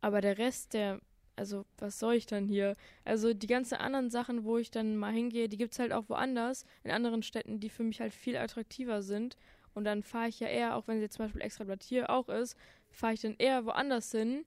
aber 0.00 0.20
der 0.20 0.38
Rest, 0.38 0.74
der, 0.74 1.00
also 1.36 1.64
was 1.78 1.98
soll 1.98 2.14
ich 2.14 2.26
dann 2.26 2.46
hier? 2.46 2.74
Also 3.04 3.34
die 3.34 3.46
ganzen 3.46 3.76
anderen 3.76 4.10
Sachen, 4.10 4.44
wo 4.44 4.58
ich 4.58 4.70
dann 4.70 4.96
mal 4.96 5.12
hingehe, 5.12 5.48
die 5.48 5.56
gibt's 5.56 5.78
halt 5.78 5.92
auch 5.92 6.08
woanders, 6.08 6.64
in 6.84 6.90
anderen 6.90 7.22
Städten, 7.22 7.60
die 7.60 7.70
für 7.70 7.82
mich 7.82 8.00
halt 8.00 8.12
viel 8.12 8.36
attraktiver 8.36 9.02
sind. 9.02 9.36
Und 9.74 9.84
dann 9.84 10.02
fahre 10.02 10.28
ich 10.28 10.40
ja 10.40 10.46
eher, 10.46 10.76
auch 10.76 10.86
wenn 10.86 11.00
jetzt 11.00 11.16
zum 11.16 11.26
Beispiel 11.26 11.42
Extrablatt 11.42 11.82
hier 11.82 12.10
auch 12.10 12.28
ist, 12.28 12.56
fahre 12.90 13.14
ich 13.14 13.20
dann 13.20 13.34
eher 13.38 13.66
woanders 13.66 14.10
hin 14.12 14.44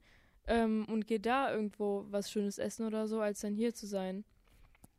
ähm, 0.47 0.85
und 0.89 1.07
gehe 1.07 1.19
da 1.19 1.51
irgendwo 1.51 2.05
was 2.09 2.31
Schönes 2.31 2.57
essen 2.57 2.85
oder 2.87 3.07
so, 3.07 3.19
als 3.19 3.41
dann 3.41 3.53
hier 3.53 3.73
zu 3.73 3.85
sein. 3.87 4.23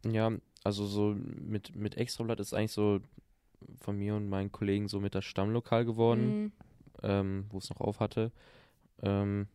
ja 0.04 0.32
also 0.64 0.86
so 0.86 1.14
mit, 1.16 1.74
mit 1.76 1.96
Extrablatt 1.96 2.40
ist 2.40 2.52
eigentlich 2.52 2.72
so 2.72 3.00
von 3.80 3.96
mir 3.96 4.16
und 4.16 4.28
meinen 4.28 4.52
Kollegen 4.52 4.88
so 4.88 5.00
mit 5.00 5.14
das 5.14 5.24
Stammlokal 5.24 5.84
geworden. 5.84 6.42
Mhm. 6.42 6.52
ähm, 7.02 7.46
wo 7.50 7.58
es 7.58 7.70
noch 7.70 7.80
auf 7.80 8.00
hatte. 8.00 8.32
Ähm, 9.02 9.46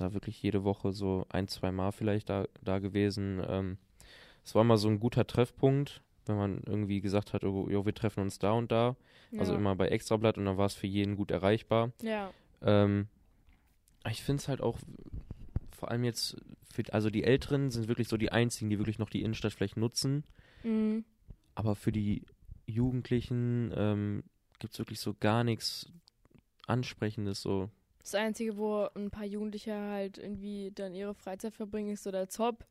also 0.00 0.14
wirklich 0.14 0.42
jede 0.42 0.64
Woche 0.64 0.92
so 0.92 1.26
ein, 1.28 1.48
zwei 1.48 1.72
Mal 1.72 1.92
vielleicht 1.92 2.30
da, 2.30 2.46
da 2.62 2.78
gewesen. 2.78 3.42
Ähm, 3.46 3.78
es 4.44 4.54
war 4.54 4.64
mal 4.64 4.78
so 4.78 4.88
ein 4.88 5.00
guter 5.00 5.26
Treffpunkt, 5.26 6.02
wenn 6.26 6.36
man 6.36 6.62
irgendwie 6.66 7.00
gesagt 7.00 7.32
hat, 7.32 7.44
oh, 7.44 7.68
jo, 7.68 7.84
wir 7.84 7.94
treffen 7.94 8.20
uns 8.20 8.38
da 8.38 8.52
und 8.52 8.72
da. 8.72 8.96
Also 9.38 9.52
ja. 9.52 9.58
immer 9.58 9.74
bei 9.76 9.88
Extrablatt 9.88 10.36
und 10.36 10.44
dann 10.44 10.58
war 10.58 10.66
es 10.66 10.74
für 10.74 10.86
jeden 10.86 11.16
gut 11.16 11.30
erreichbar. 11.30 11.92
Ja, 12.02 12.32
Ähm, 12.60 13.08
ich 14.08 14.22
finde 14.22 14.40
es 14.40 14.48
halt 14.48 14.60
auch, 14.60 14.78
vor 15.70 15.90
allem 15.90 16.04
jetzt, 16.04 16.36
für, 16.72 16.82
also 16.92 17.10
die 17.10 17.24
Älteren 17.24 17.70
sind 17.70 17.88
wirklich 17.88 18.08
so 18.08 18.16
die 18.16 18.32
einzigen, 18.32 18.70
die 18.70 18.78
wirklich 18.78 18.98
noch 18.98 19.10
die 19.10 19.22
Innenstadt 19.22 19.52
vielleicht 19.52 19.76
nutzen. 19.76 20.24
mhm. 20.62 21.04
Aber 21.54 21.74
für 21.76 21.92
die 21.92 22.24
Jugendlichen 22.66 23.72
ähm, 23.76 24.24
gibt 24.58 24.72
es 24.72 24.78
wirklich 24.78 25.00
so 25.00 25.14
gar 25.18 25.44
nichts 25.44 25.92
Ansprechendes 26.66 27.42
so. 27.42 27.68
Das 28.02 28.14
Einzige, 28.14 28.56
wo 28.56 28.88
ein 28.94 29.10
paar 29.10 29.24
Jugendliche 29.24 29.74
halt 29.74 30.18
irgendwie 30.18 30.72
dann 30.74 30.94
ihre 30.94 31.14
Freizeit 31.14 31.54
verbringen, 31.54 31.92
ist 31.92 32.02
so 32.02 32.10
der 32.10 32.28
Zopp. 32.28 32.64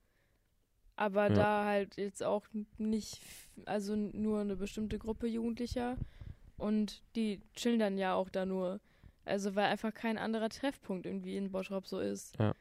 Aber 0.97 1.29
Ja. 1.29 1.33
da 1.33 1.65
halt 1.65 1.97
jetzt 1.97 2.23
auch 2.23 2.45
nicht, 2.77 3.21
also 3.65 3.95
nur 3.95 4.41
eine 4.41 4.55
bestimmte 4.55 4.99
Gruppe 4.99 5.27
Jugendlicher. 5.27 5.97
Und 6.57 7.01
die 7.15 7.41
chillen 7.55 7.79
dann 7.79 7.97
ja 7.97 8.13
auch 8.13 8.29
da 8.29 8.45
nur. 8.45 8.79
Also 9.25 9.55
weil 9.55 9.65
einfach 9.65 9.93
kein 9.93 10.17
anderer 10.17 10.49
Treffpunkt 10.49 11.05
irgendwie 11.05 11.37
in 11.37 11.51
Bottrop 11.51 11.87
so 11.87 11.99
ist. 11.99 12.37
Ja. 12.37 12.53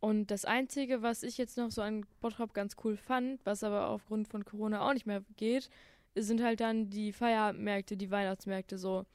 Und 0.00 0.30
das 0.30 0.44
Einzige, 0.44 1.02
was 1.02 1.22
ich 1.22 1.38
jetzt 1.38 1.56
noch 1.56 1.70
so 1.70 1.82
an 1.82 2.06
Bottrop 2.20 2.54
ganz 2.54 2.76
cool 2.84 2.96
fand, 2.96 3.44
was 3.44 3.64
aber 3.64 3.88
aufgrund 3.88 4.28
von 4.28 4.44
Corona 4.44 4.86
auch 4.86 4.92
nicht 4.92 5.06
mehr 5.06 5.24
geht, 5.36 5.70
sind 6.14 6.42
halt 6.42 6.60
dann 6.60 6.90
die 6.90 7.12
Feiermärkte, 7.12 7.96
die 7.96 8.10
Weihnachtsmärkte 8.10 8.78
so. 8.78 9.06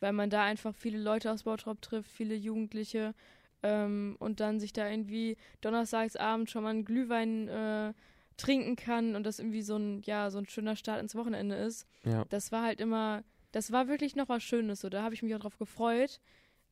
Weil 0.00 0.12
man 0.12 0.30
da 0.30 0.44
einfach 0.44 0.74
viele 0.74 0.98
Leute 0.98 1.30
aus 1.32 1.42
Bottrop 1.42 1.82
trifft, 1.82 2.10
viele 2.10 2.34
Jugendliche 2.34 3.14
ähm, 3.62 4.16
und 4.18 4.40
dann 4.40 4.60
sich 4.60 4.72
da 4.72 4.88
irgendwie 4.88 5.36
donnerstagsabend 5.60 6.50
schon 6.50 6.62
mal 6.62 6.70
einen 6.70 6.84
Glühwein 6.84 7.48
äh, 7.48 7.94
trinken 8.36 8.76
kann 8.76 9.16
und 9.16 9.24
das 9.24 9.40
irgendwie 9.40 9.62
so 9.62 9.76
ein, 9.76 10.02
ja, 10.02 10.30
so 10.30 10.38
ein 10.38 10.46
schöner 10.46 10.76
Start 10.76 11.00
ins 11.00 11.14
Wochenende 11.14 11.56
ist. 11.56 11.86
Ja. 12.04 12.24
Das 12.28 12.52
war 12.52 12.62
halt 12.62 12.80
immer, 12.80 13.24
das 13.52 13.72
war 13.72 13.88
wirklich 13.88 14.14
noch 14.14 14.28
was 14.28 14.42
Schönes, 14.42 14.80
so, 14.80 14.88
da 14.88 15.02
habe 15.02 15.14
ich 15.14 15.22
mich 15.22 15.34
auch 15.34 15.40
drauf 15.40 15.58
gefreut. 15.58 16.20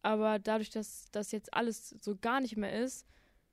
Aber 0.02 0.38
dadurch, 0.38 0.70
dass 0.70 1.06
das 1.10 1.32
jetzt 1.32 1.52
alles 1.52 1.88
so 1.88 2.16
gar 2.16 2.40
nicht 2.40 2.56
mehr 2.56 2.80
ist, 2.80 3.06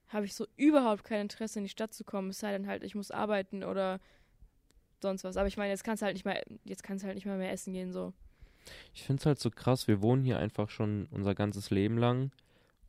habe 0.10 0.25
ich 0.25 0.36
so 0.36 0.46
überhaupt 0.56 1.03
kein 1.03 1.22
Interesse, 1.22 1.58
in 1.58 1.65
die 1.65 1.70
Stadt 1.70 1.96
zu 1.96 2.03
kommen. 2.03 2.30
Es 2.30 2.39
sei 2.39 2.51
denn 2.51 2.68
halt, 2.68 2.84
ich 2.84 2.94
muss 2.94 3.10
arbeiten 3.10 3.63
oder 3.63 4.00
sonst 5.01 5.24
was. 5.24 5.38
Aber 5.38 5.48
ich 5.48 5.58
meine, 5.58 5.72
jetzt 5.72 5.84
kannst 5.84 6.01
du 6.01 6.06
halt 6.06 6.13
nicht 6.13 6.25
mehr, 6.25 6.44
jetzt 6.63 6.84
kannst 6.84 7.03
halt 7.03 7.15
nicht 7.15 7.25
mal 7.25 7.39
mehr 7.39 7.51
essen 7.51 7.74
gehen, 7.74 7.92
so. 7.92 8.13
Ich 8.93 9.03
finde 9.03 9.20
es 9.20 9.25
halt 9.25 9.39
so 9.39 9.50
krass, 9.50 9.88
wir 9.88 10.01
wohnen 10.01 10.24
hier 10.24 10.39
einfach 10.39 10.70
schon 10.70 11.08
unser 11.12 11.36
ganzes 11.36 11.70
Leben 11.70 11.98
lang. 11.98 12.32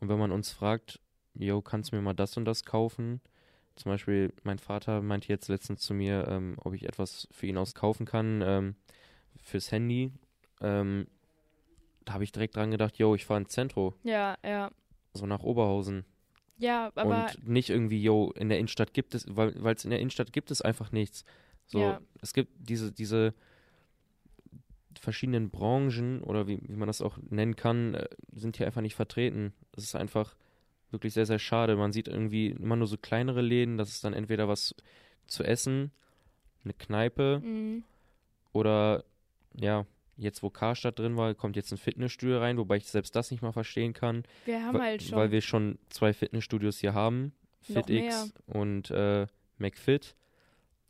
Und 0.01 0.09
wenn 0.09 0.19
man 0.19 0.33
uns 0.33 0.51
fragt, 0.53 1.01
yo, 1.35 1.61
kannst 1.63 1.93
du 1.93 1.97
mir 1.97 2.03
mal 2.03 2.15
das 2.15 2.37
und 2.37 2.45
das 2.45 2.65
kaufen? 2.65 3.21
zum 3.77 3.91
Beispiel, 3.91 4.33
mein 4.45 4.59
Vater 4.61 5.03
meinte 5.03 5.29
jetzt 5.29 5.49
letztens 5.49 5.81
zu 5.81 5.95
mir, 5.95 6.29
ähm, 6.29 6.57
ob 6.63 6.75
ich 6.75 6.85
etwas 6.85 7.27
für 7.33 7.47
ihn 7.47 7.57
auskaufen 7.57 8.07
kann 8.07 8.41
ähm, 8.41 8.77
fürs 9.43 9.73
Handy. 9.73 10.13
Ähm, 10.61 11.09
da 12.05 12.13
habe 12.15 12.25
ich 12.25 12.31
direkt 12.31 12.55
dran 12.55 12.71
gedacht, 12.71 12.97
yo, 12.99 13.15
ich 13.17 13.25
fahre 13.27 13.41
ins 13.41 13.51
Zentro, 13.51 13.95
Ja, 14.05 14.37
ja. 14.45 14.71
so 15.13 15.27
nach 15.27 15.43
Oberhausen. 15.43 16.05
Ja, 16.57 16.93
aber 16.95 17.27
und 17.33 17.49
nicht 17.49 17.69
irgendwie, 17.71 18.01
yo, 18.01 18.31
in 18.37 18.49
der 18.49 18.59
Innenstadt 18.59 18.95
gibt 18.95 19.15
es, 19.15 19.27
weil 19.29 19.75
es 19.75 19.85
in 19.85 19.91
der 19.91 19.99
Innenstadt 19.99 20.33
gibt 20.33 20.53
es 20.53 20.63
einfach 20.63 20.93
nichts. 20.93 21.25
So, 21.67 21.81
Ja. 21.81 22.01
es 22.23 22.33
gibt 22.33 22.53
diese, 22.57 22.93
diese 22.93 23.35
verschiedenen 24.99 25.51
Branchen 25.51 26.23
oder 26.23 26.47
wie, 26.47 26.61
wie 26.63 26.77
man 26.77 26.87
das 26.87 27.01
auch 27.01 27.19
nennen 27.31 27.57
kann, 27.57 27.95
äh, 27.95 28.09
sind 28.33 28.57
hier 28.57 28.67
einfach 28.67 28.81
nicht 28.81 28.95
vertreten. 28.95 29.53
Es 29.77 29.85
ist 29.85 29.95
einfach 29.95 30.35
wirklich 30.91 31.13
sehr, 31.13 31.27
sehr 31.27 31.39
schade. 31.39 31.77
Man 31.77 31.93
sieht 31.93 32.09
irgendwie 32.09 32.49
immer 32.49 32.77
nur 32.77 32.87
so 32.87 32.97
kleinere 32.97 33.43
Läden, 33.43 33.77
das 33.77 33.91
ist 33.91 34.05
dann 34.05 34.15
entweder 34.15 34.49
was 34.49 34.75
zu 35.27 35.43
essen, 35.43 35.91
eine 36.65 36.75
Kneipe 36.75 37.41
mhm. 37.45 37.85
oder 38.53 39.05
ja, 39.55 39.87
jetzt 40.17 40.43
wo 40.43 40.51
Karstadt 40.51 40.99
drin 40.99 41.17
war, 41.17 41.35
kommt 41.35 41.57
jetzt 41.57 41.73
ein 41.73 41.79
Fitnessstudio 41.79 42.39
rein, 42.39 42.57
wobei 42.57 42.77
ich 42.77 42.87
selbst 42.87 43.15
das 43.17 43.31
nicht 43.31 43.43
mal 43.43 43.53
verstehen 43.53 43.93
kann. 43.93 44.25
wir 44.45 44.65
haben 44.65 44.81
halt 44.81 45.03
schon. 45.03 45.19
Weil 45.19 45.31
wir 45.31 45.41
schon 45.41 45.79
zwei 45.89 46.13
Fitnessstudios 46.13 46.79
hier 46.79 46.95
haben, 46.95 47.33
FitX 47.61 48.33
und 48.47 48.91
äh, 48.91 49.27
McFit, 49.59 50.15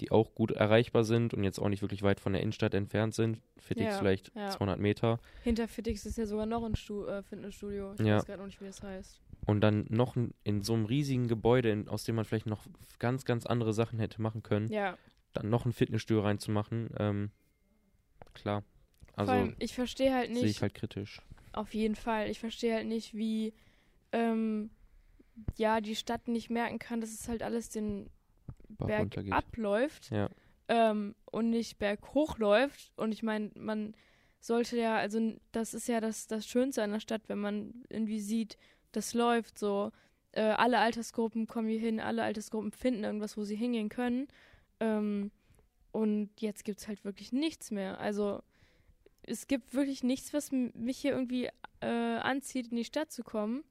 die 0.00 0.10
auch 0.10 0.34
gut 0.34 0.50
erreichbar 0.50 1.04
sind 1.04 1.34
und 1.34 1.44
jetzt 1.44 1.58
auch 1.60 1.68
nicht 1.68 1.82
wirklich 1.82 2.02
weit 2.02 2.18
von 2.20 2.32
der 2.32 2.42
Innenstadt 2.42 2.74
entfernt 2.74 3.14
sind. 3.14 3.40
FitX 3.58 3.84
Ja, 3.94 3.98
vielleicht 3.98 4.34
ja. 4.34 4.50
200 4.50 4.78
Meter. 4.80 5.20
Hinter 5.44 5.68
Fitix 5.68 6.04
ist 6.04 6.18
ja 6.18 6.26
sogar 6.26 6.46
noch 6.46 6.64
ein 6.64 6.74
Stu 6.74 7.04
äh, 7.06 7.22
Fitnessstudio. 7.22 7.94
Ich 7.94 8.00
Ja. 8.00 8.16
weiß 8.16 8.26
gerade 8.26 8.38
noch 8.40 8.46
nicht, 8.46 8.60
wie 8.60 8.66
es 8.66 8.82
heißt. 8.82 9.20
Und 9.46 9.60
dann 9.60 9.86
noch 9.90 10.16
ein, 10.16 10.34
in 10.42 10.62
so 10.62 10.74
einem 10.74 10.86
riesigen 10.86 11.28
Gebäude, 11.28 11.70
in, 11.70 11.88
aus 11.88 12.02
dem 12.04 12.16
man 12.16 12.24
vielleicht 12.24 12.46
noch 12.46 12.66
ganz, 12.98 13.24
ganz 13.24 13.46
andere 13.46 13.72
Sachen 13.72 13.98
hätte 14.00 14.20
machen 14.20 14.42
können, 14.42 14.68
Ja, 14.68 14.98
dann 15.32 15.48
noch 15.50 15.64
ein 15.66 15.72
Fitnessstudio 15.72 16.22
reinzumachen, 16.22 16.90
ähm, 16.98 17.30
klar. 18.34 18.64
Also 19.16 19.32
vor 19.32 19.40
allem, 19.40 19.56
ich 19.58 19.74
verstehe 19.74 20.12
halt 20.12 20.32
sehe 20.34 20.42
nicht, 20.42 20.56
ich 20.56 20.62
halt 20.62 20.74
kritisch. 20.74 21.20
auf 21.52 21.72
jeden 21.74 21.94
Fall, 21.94 22.28
ich 22.30 22.40
verstehe 22.40 22.74
halt 22.74 22.86
nicht, 22.86 23.14
wie 23.14 23.52
ähm, 24.12 24.70
ja, 25.56 25.80
die 25.80 25.94
Stadt 25.96 26.26
nicht 26.28 26.50
merken 26.50 26.78
kann, 26.78 27.00
dass 27.00 27.10
es 27.12 27.28
halt 27.28 27.42
alles 27.42 27.68
den 27.68 28.08
Bach 28.84 28.88
Berg 28.88 29.02
runtergeht. 29.02 29.32
abläuft 29.32 30.10
Ja. 30.10 30.28
ähm, 30.68 31.14
und 31.30 31.50
nicht 31.50 31.78
berghoch 31.78 32.38
läuft. 32.38 32.92
Und 32.96 33.12
ich 33.12 33.22
meine, 33.22 33.50
man 33.54 33.94
sollte 34.40 34.76
ja, 34.78 34.96
also 34.96 35.34
das 35.52 35.74
ist 35.74 35.88
ja 35.88 36.00
das, 36.00 36.26
das 36.26 36.46
Schönste 36.46 36.82
an 36.82 36.92
der 36.92 37.00
Stadt, 37.00 37.22
wenn 37.28 37.38
man 37.38 37.84
irgendwie 37.88 38.20
sieht, 38.20 38.56
das 38.92 39.14
läuft 39.14 39.58
so. 39.58 39.90
Äh, 40.32 40.42
alle 40.42 40.78
Altersgruppen 40.78 41.46
kommen 41.46 41.68
hier 41.68 41.78
hin, 41.78 42.00
alle 42.00 42.22
Altersgruppen 42.24 42.72
finden 42.72 43.04
irgendwas, 43.04 43.36
wo 43.36 43.44
sie 43.44 43.56
hingehen 43.56 43.88
können. 43.88 44.28
Ähm, 44.80 45.30
und 45.92 46.30
jetzt 46.40 46.64
gibt 46.64 46.80
es 46.80 46.88
halt 46.88 47.04
wirklich 47.04 47.32
nichts 47.32 47.70
mehr. 47.70 48.00
Also 48.00 48.42
es 49.22 49.46
gibt 49.46 49.74
wirklich 49.74 50.02
nichts, 50.02 50.34
was 50.34 50.50
mich 50.50 50.98
hier 50.98 51.12
irgendwie 51.12 51.48
äh, 51.80 51.86
anzieht, 51.86 52.68
in 52.68 52.76
die 52.76 52.84
Stadt 52.84 53.12
zu 53.12 53.22
kommen. 53.22 53.64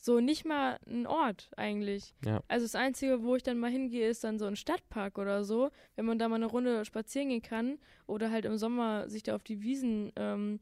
So 0.00 0.20
nicht 0.20 0.44
mal 0.44 0.78
ein 0.86 1.06
Ort 1.06 1.50
eigentlich. 1.56 2.14
Ja. 2.24 2.40
Also 2.46 2.64
das 2.64 2.76
Einzige, 2.76 3.24
wo 3.24 3.34
ich 3.34 3.42
dann 3.42 3.58
mal 3.58 3.70
hingehe, 3.70 4.08
ist 4.08 4.22
dann 4.22 4.38
so 4.38 4.46
ein 4.46 4.54
Stadtpark 4.54 5.18
oder 5.18 5.44
so, 5.44 5.70
wenn 5.96 6.06
man 6.06 6.18
da 6.18 6.28
mal 6.28 6.36
eine 6.36 6.46
Runde 6.46 6.84
spazieren 6.84 7.30
gehen 7.30 7.42
kann 7.42 7.78
oder 8.06 8.30
halt 8.30 8.44
im 8.44 8.56
Sommer 8.56 9.10
sich 9.10 9.24
da 9.24 9.34
auf 9.34 9.42
die 9.42 9.60
Wiesen 9.60 10.12
ähm, 10.14 10.60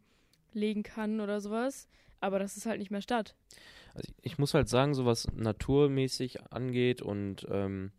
legen 0.55 0.83
kann 0.83 1.21
oder 1.21 1.43
sowas. 1.43 1.87
Aber 2.21 2.39
das 2.39 2.57
ist 2.57 2.65
halt 2.65 2.79
nicht 2.79 2.91
mehr 2.91 3.03
Stadt. 3.03 3.37
Also 3.95 4.11
ich, 4.23 4.39
muss 4.39 4.55
halt 4.55 4.71
sagen, 4.71 4.95
so 4.95 5.05
was 5.05 5.31
naturmäßig 5.35 6.51
angeht 6.51 7.03
und 7.03 7.47
ähm, 7.51 7.93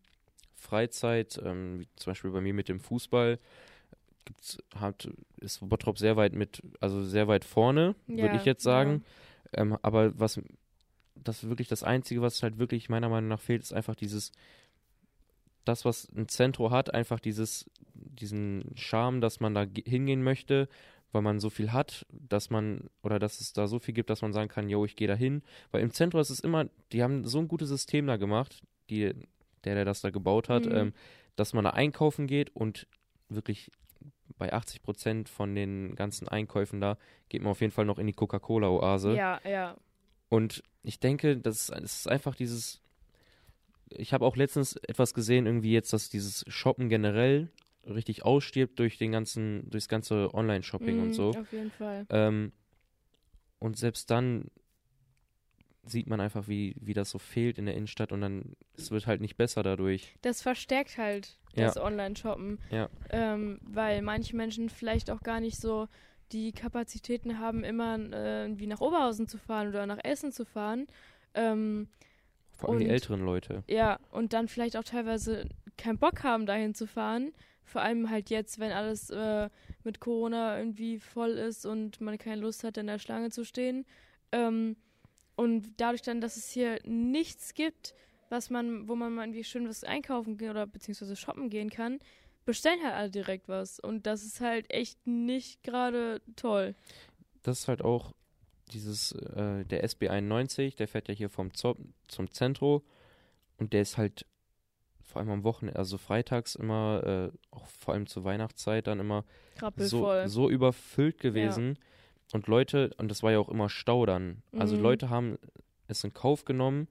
Freizeit, 0.55 1.39
ähm, 1.43 1.81
wie 1.81 1.87
zum 1.95 2.11
Beispiel 2.11 2.31
bei 2.31 2.41
mir 2.41 2.53
mit 2.53 2.67
dem 2.67 2.79
Fußball, 2.79 3.39
gibt's, 4.25 4.57
hat, 4.75 5.07
ist 5.39 5.59
Bottrop 5.61 5.99
sehr 5.99 6.17
weit 6.17 6.33
mit, 6.33 6.61
also 6.79 7.03
sehr 7.03 7.27
weit 7.27 7.45
vorne, 7.45 7.95
würde 8.07 8.27
Ja, 8.27 8.35
ich 8.35 8.45
jetzt 8.45 8.63
sagen. 8.63 9.03
Ähm, 9.53 9.77
aber 9.81 10.19
was 10.19 10.41
das 11.23 11.47
wirklich 11.47 11.67
das 11.67 11.83
Einzige, 11.83 12.21
was 12.21 12.41
halt 12.43 12.57
wirklich 12.59 12.89
meiner 12.89 13.09
Meinung 13.09 13.29
nach 13.29 13.39
fehlt, 13.41 13.61
ist 13.61 13.73
einfach 13.73 13.95
dieses, 13.95 14.31
das, 15.65 15.83
was 15.85 16.07
ein 16.15 16.27
Zentro 16.29 16.71
hat, 16.71 16.93
einfach 16.93 17.19
dieses, 17.19 17.69
diesen 17.93 18.71
Charme, 18.75 19.21
dass 19.21 19.39
man 19.39 19.53
da 19.53 19.65
ge- 19.65 19.83
hingehen 19.85 20.23
möchte, 20.23 20.69
weil 21.11 21.21
man 21.21 21.39
so 21.39 21.49
viel 21.49 21.71
hat, 21.73 22.05
dass 22.11 22.49
man, 22.49 22.89
oder 23.03 23.19
dass 23.19 23.41
es 23.41 23.53
da 23.53 23.67
so 23.67 23.79
viel 23.79 23.93
gibt, 23.93 24.09
dass 24.09 24.21
man 24.21 24.33
sagen 24.33 24.49
kann, 24.49 24.69
yo, 24.69 24.85
ich 24.85 24.95
gehe 24.95 25.07
da 25.07 25.15
hin. 25.15 25.41
Weil 25.71 25.81
im 25.81 25.91
Zentrum 25.91 26.21
ist 26.21 26.29
es 26.29 26.39
immer, 26.39 26.65
die 26.91 27.03
haben 27.03 27.25
so 27.25 27.39
ein 27.39 27.47
gutes 27.47 27.69
System 27.69 28.07
da 28.07 28.17
gemacht, 28.17 28.61
die, 28.89 29.13
der, 29.63 29.75
der 29.75 29.85
das 29.85 30.01
da 30.01 30.09
gebaut 30.09 30.47
hat, 30.49 30.65
Mhm. 30.65 30.71
ähm, 30.75 30.93
dass 31.35 31.53
man 31.53 31.63
da 31.63 31.71
einkaufen 31.71 32.27
geht 32.27 32.55
und 32.55 32.87
wirklich 33.29 33.71
bei 34.37 34.53
80 34.53 34.83
Prozent 34.83 35.29
von 35.29 35.55
den 35.55 35.95
ganzen 35.95 36.27
Einkäufen 36.27 36.79
da 36.79 36.97
geht 37.29 37.41
man 37.41 37.51
auf 37.51 37.61
jeden 37.61 37.71
Fall 37.73 37.85
noch 37.85 37.97
in 37.99 38.07
die 38.07 38.13
Coca-Cola-Oase. 38.13 39.15
Ja, 39.15 39.39
ja. 39.47 39.75
Und 40.29 40.63
ich 40.83 40.99
denke, 40.99 41.37
das 41.37 41.69
ist, 41.69 42.07
einfach 42.07 42.35
dieses. 42.35 42.81
Ich 43.89 44.11
habe 44.13 44.25
auch 44.25 44.35
letztens 44.35 44.75
etwas 44.75 45.13
gesehen, 45.13 45.45
irgendwie 45.45 45.71
jetzt, 45.71 45.93
dass 45.93 46.09
dieses 46.09 46.43
Shoppen 46.47 46.89
generell 46.89 47.49
richtig 47.85 48.23
ausstirbt 48.25 48.77
durch 48.79 48.97
den 48.97 49.13
ganzen, 49.13 49.69
durchs 49.69 49.87
ganze 49.87 50.33
Online-Shopping 50.33 50.97
Mhm, 50.97 51.01
und 51.03 51.13
so. 51.13 51.29
Auf 51.31 51.51
jeden 51.53 51.71
Fall. 51.71 52.05
Ähm, 52.09 52.51
und 53.59 53.77
selbst 53.77 54.11
dann 54.11 54.51
sieht 55.85 56.07
man 56.07 56.19
einfach, 56.19 56.49
wie, 56.49 56.75
wie 56.81 56.93
das 56.93 57.09
so 57.09 57.17
fehlt 57.17 57.57
in 57.57 57.65
der 57.65 57.75
Innenstadt 57.75 58.11
und 58.11 58.19
dann, 58.19 58.57
es 58.75 58.91
wird 58.91 59.07
halt 59.07 59.21
nicht 59.21 59.37
besser 59.37 59.63
dadurch. 59.63 60.15
Das 60.21 60.41
verstärkt 60.41 60.97
halt 60.97 61.37
Ja. 61.55 61.65
das 61.67 61.77
Online-Shoppen. 61.77 62.59
Ja. 62.69 62.89
Ähm, 63.09 63.59
weil 63.63 64.01
manche 64.01 64.35
Menschen 64.35 64.69
vielleicht 64.69 65.09
auch 65.09 65.21
gar 65.21 65.39
nicht 65.39 65.57
so 65.57 65.87
die 66.31 66.51
Kapazitäten 66.51 67.39
haben, 67.39 67.63
immer 67.63 67.97
äh, 67.97 68.43
irgendwie 68.43 68.67
nach 68.67 68.81
Oberhausen 68.81 69.27
zu 69.27 69.37
fahren 69.37 69.69
oder 69.69 69.85
nach 69.85 69.99
Essen 70.03 70.31
zu 70.31 70.45
fahren. 70.45 70.87
Ähm, 71.33 71.87
Vor 72.53 72.69
allem 72.69 72.79
die 72.79 72.85
Und- 72.85 72.91
älteren 72.91 73.25
Leute. 73.25 73.63
Ja, 73.67 73.99
und 74.11 74.33
dann 74.33 74.47
vielleicht 74.47 74.77
auch 74.77 74.83
teilweise 74.83 75.47
keinen 75.77 75.97
Bock 75.99 76.23
haben, 76.23 76.45
dahin 76.45 76.73
zu 76.73 76.87
fahren. 76.87 77.31
Vor 77.63 77.81
allem 77.81 78.09
halt 78.09 78.29
jetzt, 78.29 78.59
wenn 78.59 78.71
alles 78.71 79.09
äh, 79.09 79.49
mit 79.83 79.99
Corona 79.99 80.57
irgendwie 80.57 80.99
voll 80.99 81.31
ist 81.31 81.65
und 81.65 81.99
man 82.01 82.17
keine 82.17 82.41
Lust 82.41 82.63
hat, 82.63 82.77
in 82.77 82.87
der 82.87 82.97
Schlange 82.99 83.29
zu 83.29 83.43
stehen. 83.43 83.85
Ähm, 84.31 84.75
und 85.35 85.73
dadurch 85.79 86.01
dann, 86.01 86.19
dass 86.21 86.35
es 86.37 86.49
hier 86.49 86.79
nichts 86.83 87.53
gibt, 87.53 87.93
was 88.29 88.49
man, 88.49 88.87
wo 88.87 88.95
man 88.95 89.13
mal 89.13 89.23
irgendwie 89.25 89.43
schön 89.43 89.67
was 89.69 89.83
einkaufen 89.83 90.35
oder 90.49 90.65
beziehungsweise 90.65 91.15
shoppen 91.15 91.49
gehen 91.49 91.69
kann, 91.69 91.99
bestellen 92.47 92.83
halt 92.83 92.95
alle 92.95 93.11
direkt 93.11 93.47
was. 93.47 93.79
Und 93.79 94.07
das 94.07 94.23
ist 94.23 94.41
halt 94.41 94.71
echt 94.71 95.05
nicht 95.05 95.61
gerade 95.63 96.21
toll. 96.35 96.73
das 97.43 97.59
ist 97.59 97.67
halt 97.67 97.83
auch 97.83 98.13
dieses, 98.73 99.11
äh, 99.13 99.63
der 99.65 99.85
SB91, 99.87 100.75
der 100.75 100.87
fährt 100.87 101.07
ja 101.07 101.13
hier 101.13 101.29
vom 101.29 101.53
Zo 101.53 101.77
zum 102.07 102.29
Zentro 102.31 102.83
und 103.57 103.71
der 103.71 103.81
ist 103.81 103.97
halt 103.97 104.25
vor 105.03 105.21
allem 105.21 105.29
am 105.29 105.43
Wochenende, 105.45 105.79
also 105.79 105.97
freitags 105.97 106.55
immer, 106.55 107.31
äh, 107.31 107.37
auch 107.55 107.65
vor 107.67 107.93
allem 107.93 108.07
zur 108.07 108.25
Weihnachtszeit 108.25 108.87
dann 108.87 108.99
immer 108.99 109.23
so, 109.77 109.99
so 110.27 110.49
überfüllt 110.49 111.19
gewesen. 111.19 111.79
Und 112.33 112.47
Leute, 112.47 112.93
und 112.97 113.07
das 113.09 113.23
war 113.23 113.31
ja 113.31 113.39
auch 113.39 113.47
immer 113.47 113.69
Stau 113.69 114.05
dann. 114.05 114.43
Also 114.57 114.75
Mhm. 114.75 114.81
Leute 114.81 115.09
haben 115.09 115.37
es 115.87 116.03
in 116.03 116.13
Kauf 116.13 116.43
genommen, 116.43 116.89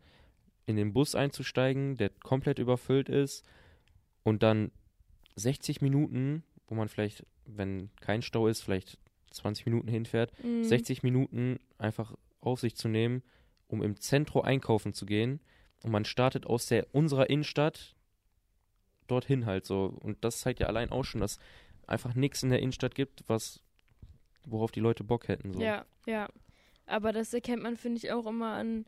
in 0.65 0.77
den 0.77 0.95
Bus 0.95 1.15
einzusteigen, 1.15 1.99
der 1.99 2.09
komplett 2.09 2.59
überfüllt 2.59 3.11
ist 3.11 3.45
und 4.23 4.43
dann 4.43 4.71
60 5.37 5.81
Minuten, 5.81 6.43
wo 6.67 6.75
man 6.75 6.89
vielleicht, 6.89 7.25
wenn 7.45 7.91
kein 8.01 8.23
Stau 8.23 8.49
ist, 8.49 8.63
vielleicht 8.63 8.99
20 9.31 9.67
Minuten 9.67 9.89
hinfährt, 9.89 10.33
Mhm. 10.43 10.65
60 10.65 11.03
Minuten 11.03 11.59
einfach 11.79 12.15
auf 12.41 12.61
sich 12.61 12.77
zu 12.77 12.89
nehmen, 12.89 13.23
um 13.69 13.83
im 13.83 13.97
Zentrum 14.01 14.43
einkaufen 14.43 14.93
zu 14.93 15.07
gehen. 15.07 15.41
Und 15.83 15.91
man 15.93 16.05
startet 16.05 16.47
aus 16.47 16.67
der 16.67 16.87
unserer 16.95 17.29
Innenstadt 17.31 17.95
dorthin 19.07 19.47
halt 19.47 19.67
so. 19.67 19.85
Und 20.01 20.25
das 20.25 20.41
zeigt 20.41 20.61
ja 20.61 20.67
allein 20.67 20.91
auch 20.91 21.05
schon, 21.05 21.21
dass 21.21 21.39
einfach 21.87 22.15
nichts 22.15 22.43
in 22.43 22.51
der 22.51 22.61
Innenstadt 22.61 22.95
gibt, 22.95 23.23
was 23.29 23.63
worauf 24.45 24.71
die 24.71 24.81
Leute 24.81 25.05
Bock 25.05 25.29
hätten. 25.29 25.53
So. 25.53 25.61
Ja, 25.61 25.85
ja. 26.07 26.29
Aber 26.87 27.13
das 27.13 27.35
erkennt 27.35 27.63
man, 27.63 27.77
finde 27.77 27.99
ich, 27.99 28.13
auch 28.13 28.27
immer 28.27 28.55
an, 28.55 28.87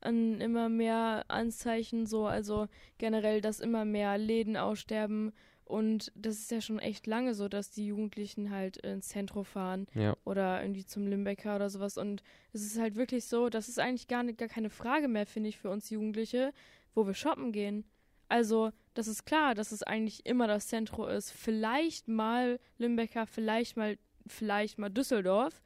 an 0.00 0.40
immer 0.40 0.68
mehr 0.68 1.24
Anzeichen 1.28 2.06
so. 2.06 2.26
Also 2.26 2.68
generell, 2.98 3.40
dass 3.40 3.60
immer 3.60 3.84
mehr 3.84 4.16
Läden 4.18 4.56
aussterben. 4.56 5.32
Und 5.64 6.12
das 6.14 6.36
ist 6.38 6.50
ja 6.50 6.60
schon 6.60 6.78
echt 6.78 7.06
lange 7.06 7.34
so, 7.34 7.48
dass 7.48 7.70
die 7.70 7.86
Jugendlichen 7.86 8.50
halt 8.50 8.76
ins 8.78 9.08
Zentrum 9.08 9.44
fahren 9.44 9.86
Ja. 9.94 10.14
oder 10.24 10.60
irgendwie 10.62 10.84
zum 10.84 11.06
Limbecker 11.06 11.56
oder 11.56 11.70
sowas. 11.70 11.96
Und 11.96 12.22
es 12.52 12.62
ist 12.64 12.78
halt 12.78 12.96
wirklich 12.96 13.24
so, 13.24 13.48
das 13.48 13.68
ist 13.68 13.78
eigentlich 13.78 14.06
gar, 14.08 14.22
nicht, 14.22 14.38
gar 14.38 14.48
keine 14.48 14.70
Frage 14.70 15.08
mehr, 15.08 15.26
finde 15.26 15.48
ich, 15.48 15.58
für 15.58 15.70
uns 15.70 15.88
Jugendliche, 15.90 16.52
wo 16.94 17.06
wir 17.06 17.14
shoppen 17.14 17.50
gehen. 17.52 17.84
Also, 18.28 18.72
das 18.94 19.08
ist 19.08 19.24
klar, 19.24 19.54
dass 19.54 19.72
es 19.72 19.82
eigentlich 19.82 20.26
immer 20.26 20.46
das 20.46 20.68
Zentrum 20.68 21.08
ist. 21.08 21.30
Vielleicht 21.30 22.08
mal 22.08 22.58
Limbecker, 22.78 23.26
vielleicht 23.26 23.76
mal, 23.76 23.96
vielleicht 24.26 24.78
mal 24.78 24.90
Düsseldorf. 24.90 25.62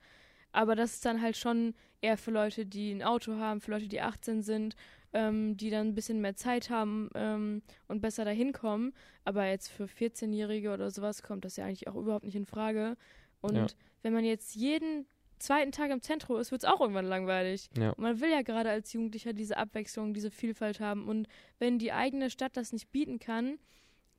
Aber 0.52 0.75
das 0.75 0.95
ist 0.95 1.05
dann 1.05 1.21
halt 1.21 1.37
schon 1.37 1.75
eher 2.00 2.17
für 2.17 2.31
Leute, 2.31 2.67
die 2.67 2.93
ein 2.93 3.02
Auto 3.02 3.35
haben, 3.37 3.61
für 3.61 3.73
Leute, 3.73 3.88
die 3.88 4.00
18 4.00 4.43
sind 4.43 4.76
ähm, 5.12 5.56
die 5.56 5.70
dann 5.70 5.88
ein 5.88 5.94
bisschen 5.94 6.20
mehr 6.20 6.36
Zeit 6.36 6.70
haben 6.70 7.08
ähm, 7.14 7.62
und 7.86 8.00
besser 8.00 8.24
dahin 8.24 8.52
kommen. 8.52 8.92
Aber 9.24 9.46
jetzt 9.46 9.68
für 9.68 9.84
14-Jährige 9.84 10.72
oder 10.72 10.90
sowas 10.90 11.22
kommt 11.22 11.44
das 11.44 11.56
ja 11.56 11.64
eigentlich 11.64 11.88
auch 11.88 11.94
überhaupt 11.94 12.24
nicht 12.24 12.36
in 12.36 12.46
Frage. 12.46 12.96
Und 13.40 13.54
Ja. 13.56 13.66
wenn 14.02 14.12
man 14.12 14.24
jetzt 14.24 14.54
jeden 14.54 15.06
zweiten 15.38 15.70
Tag 15.72 15.90
im 15.90 16.02
Zentrum 16.02 16.38
ist, 16.40 16.50
wird 16.50 16.64
es 16.64 16.68
auch 16.68 16.80
irgendwann 16.80 17.06
langweilig. 17.06 17.70
Ja. 17.78 17.90
Und 17.90 18.00
man 18.00 18.20
will 18.20 18.30
ja 18.30 18.42
gerade 18.42 18.70
als 18.70 18.92
Jugendlicher 18.92 19.32
diese 19.32 19.56
Abwechslung, 19.56 20.12
diese 20.12 20.30
Vielfalt 20.30 20.80
haben. 20.80 21.08
Und 21.08 21.28
wenn 21.58 21.78
die 21.78 21.92
eigene 21.92 22.28
Stadt 22.30 22.56
das 22.56 22.72
nicht 22.72 22.90
bieten 22.90 23.18
kann, 23.20 23.58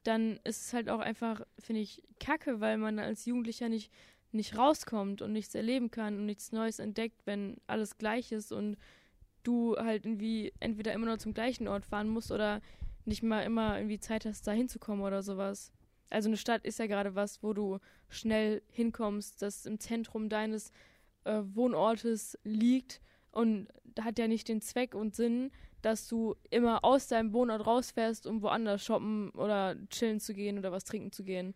dann 0.03 0.39
ist 0.45 0.61
es 0.67 0.73
halt 0.73 0.89
auch 0.89 0.99
einfach, 0.99 1.41
finde 1.59 1.81
ich, 1.81 2.01
kacke, 2.19 2.61
weil 2.61 2.77
man 2.77 2.99
als 2.99 3.25
Jugendlicher 3.25 3.67
nicht, 3.67 3.91
nicht 4.31 4.57
rauskommt 4.57 5.21
und 5.21 5.33
nichts 5.33 5.53
erleben 5.55 5.91
kann 5.91 6.15
und 6.15 6.25
nichts 6.25 6.51
Neues 6.53 6.79
entdeckt, 6.79 7.21
wenn 7.25 7.57
alles 7.67 7.97
gleich 7.97 8.31
ist 8.31 8.53
und 8.53 8.77
du 9.43 9.75
halt 9.77 10.05
irgendwie 10.05 10.53
entweder 10.59 10.93
immer 10.93 11.07
nur 11.07 11.19
zum 11.19 11.33
gleichen 11.33 11.67
Ort 11.67 11.85
fahren 11.85 12.09
musst 12.09 12.31
oder 12.31 12.61
nicht 13.05 13.23
mal 13.23 13.41
immer 13.41 13.77
irgendwie 13.77 13.99
Zeit 13.99 14.25
hast, 14.25 14.45
da 14.47 14.51
hinzukommen 14.51 15.03
oder 15.03 15.23
sowas. 15.23 15.71
Also 16.09 16.29
eine 16.29 16.37
Stadt 16.37 16.65
ist 16.65 16.79
ja 16.79 16.87
gerade 16.87 17.15
was, 17.15 17.43
wo 17.43 17.53
du 17.53 17.79
schnell 18.07 18.61
hinkommst, 18.69 19.41
das 19.41 19.65
im 19.65 19.79
Zentrum 19.79 20.29
deines 20.29 20.71
äh, 21.23 21.41
Wohnortes 21.53 22.37
liegt 22.43 23.01
und 23.31 23.67
hat 23.99 24.19
ja 24.19 24.27
nicht 24.27 24.47
den 24.47 24.61
Zweck 24.61 24.95
und 24.95 25.15
Sinn, 25.15 25.51
dass 25.81 26.07
du 26.07 26.35
immer 26.49 26.83
aus 26.83 27.07
deinem 27.07 27.33
Wohnort 27.33 27.65
rausfährst, 27.65 28.27
um 28.27 28.41
woanders 28.41 28.83
shoppen 28.83 29.29
oder 29.31 29.75
chillen 29.89 30.19
zu 30.19 30.33
gehen 30.33 30.57
oder 30.57 30.71
was 30.71 30.83
trinken 30.83 31.11
zu 31.11 31.23
gehen. 31.23 31.53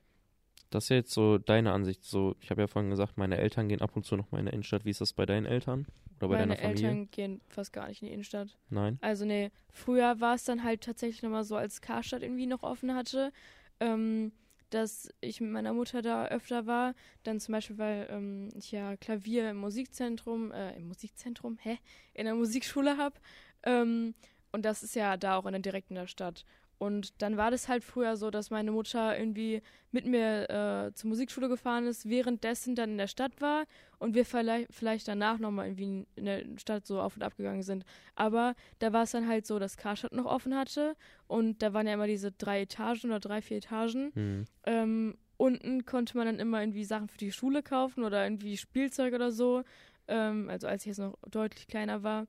Das 0.74 0.86
ist 0.86 0.90
ja 0.90 0.96
jetzt 0.96 1.12
so 1.12 1.38
deine 1.38 1.72
Ansicht. 1.72 2.04
So, 2.04 2.36
ich 2.42 2.50
habe 2.50 2.62
ja 2.62 2.68
vorhin 2.68 2.90
gesagt, 2.90 3.18
meine 3.18 3.38
Eltern 3.38 3.70
gehen 3.70 3.82
ab 3.82 3.96
und 3.96 4.06
zu 4.06 4.16
noch 4.16 4.32
mal 4.32 4.40
in 4.40 4.48
die 4.48 4.54
Innenstadt. 4.54 4.86
Wie 4.86 4.90
ist 4.90 5.02
das 5.02 5.14
bei 5.14 5.26
deinen 5.26 5.46
Eltern? 5.46 5.86
Oder 6.18 6.30
bei 6.30 6.38
Meine 6.40 6.56
deiner 6.56 6.56
Familie? 6.56 6.88
Eltern 6.88 7.12
gehen 7.12 7.42
fast 7.48 7.74
gar 7.74 7.88
nicht 7.88 8.02
in 8.02 8.08
die 8.08 8.14
Innenstadt. 8.14 8.58
Nein? 8.70 8.98
Also 9.02 9.24
nee, 9.26 9.52
früher 9.72 10.20
war 10.20 10.34
es 10.34 10.46
dann 10.46 10.64
halt 10.64 10.82
tatsächlich 10.82 11.22
nochmal 11.22 11.44
so, 11.44 11.56
als 11.56 11.82
Karstadt 11.82 12.24
irgendwie 12.24 12.48
noch 12.48 12.64
offen 12.64 12.96
hatte, 12.96 13.32
ähm, 13.80 14.32
dass 14.72 15.10
ich 15.22 15.40
mit 15.42 15.52
meiner 15.52 15.74
Mutter 15.74 16.02
da 16.02 16.26
öfter 16.26 16.66
war. 16.66 16.96
Dann 17.22 17.40
zum 17.40 17.52
Beispiel, 17.52 17.78
weil 17.78 18.08
ähm, 18.10 18.50
ich 18.56 18.72
ja 18.72 18.98
Klavier 18.98 19.52
im 19.52 19.58
Musikzentrum, 19.58 20.52
äh, 20.52 20.76
im 20.76 20.88
Musikzentrum, 20.88 21.60
hä? 21.62 21.78
In 22.16 22.26
der 22.26 22.34
Musikschule 22.34 22.98
habe. 22.98 23.20
Ähm, 23.62 24.16
und 24.52 24.66
das 24.66 24.82
ist 24.82 24.96
ja 24.96 25.18
da 25.18 25.38
auch 25.38 25.46
in 25.46 25.52
der, 25.52 25.62
direkt 25.62 25.92
in 25.92 25.96
der 25.96 26.08
Stadt. 26.08 26.46
Und 26.84 27.22
dann 27.22 27.38
war 27.38 27.50
das 27.50 27.70
halt 27.70 27.82
früher 27.82 28.18
so, 28.18 28.30
dass 28.30 28.50
meine 28.50 28.74
Mutter 28.74 29.18
irgendwie 29.18 29.62
mit 29.92 30.06
mir 30.06 30.50
äh, 30.50 30.94
zur 30.94 31.12
Musikschule 31.12 31.48
gefahren 31.48 31.88
ist, 31.88 32.10
währenddessen 32.10 32.76
dann 32.76 32.90
in 32.92 32.98
der 32.98 33.08
Stadt 33.08 33.40
war 33.40 33.64
und 34.00 34.16
wir 34.16 34.26
vielleicht, 34.26 34.68
vielleicht 34.74 35.08
danach 35.08 35.40
nochmal 35.40 35.68
irgendwie 35.68 36.06
in 36.18 36.26
der 36.26 36.44
Stadt 36.58 36.86
so 36.86 37.00
auf 37.00 37.16
und 37.16 37.24
ab 37.24 37.38
gegangen 37.38 37.64
sind. 37.64 37.86
Aber 38.16 38.54
da 38.80 38.92
war 38.92 39.04
es 39.04 39.12
dann 39.12 39.30
halt 39.30 39.48
so, 39.48 39.60
dass 39.60 39.78
Karstadt 39.78 40.12
noch 40.12 40.26
offen 40.26 40.58
hatte 40.58 40.98
und 41.28 41.62
da 41.62 41.74
waren 41.74 41.88
ja 41.88 41.94
immer 41.94 42.08
diese 42.08 42.34
drei 42.34 42.64
Etagen 42.64 43.12
oder 43.12 43.22
drei, 43.22 43.42
vier 43.42 43.58
Etagen. 43.58 44.12
Hm. 44.14 44.46
Ähm, 44.66 45.18
unten 45.38 45.86
konnte 45.86 46.18
man 46.18 46.26
dann 46.26 46.40
immer 46.40 46.60
irgendwie 46.60 46.84
Sachen 46.84 47.08
für 47.08 47.18
die 47.18 47.32
Schule 47.32 47.64
kaufen 47.64 48.04
oder 48.04 48.26
irgendwie 48.26 48.58
Spielzeug 48.58 49.14
oder 49.14 49.32
so. 49.32 49.64
Ähm, 50.10 50.50
also 50.50 50.68
als 50.68 50.82
ich 50.82 50.88
jetzt 50.88 51.00
noch 51.00 51.18
deutlich 51.32 51.68
kleiner 51.68 52.04
war. 52.04 52.28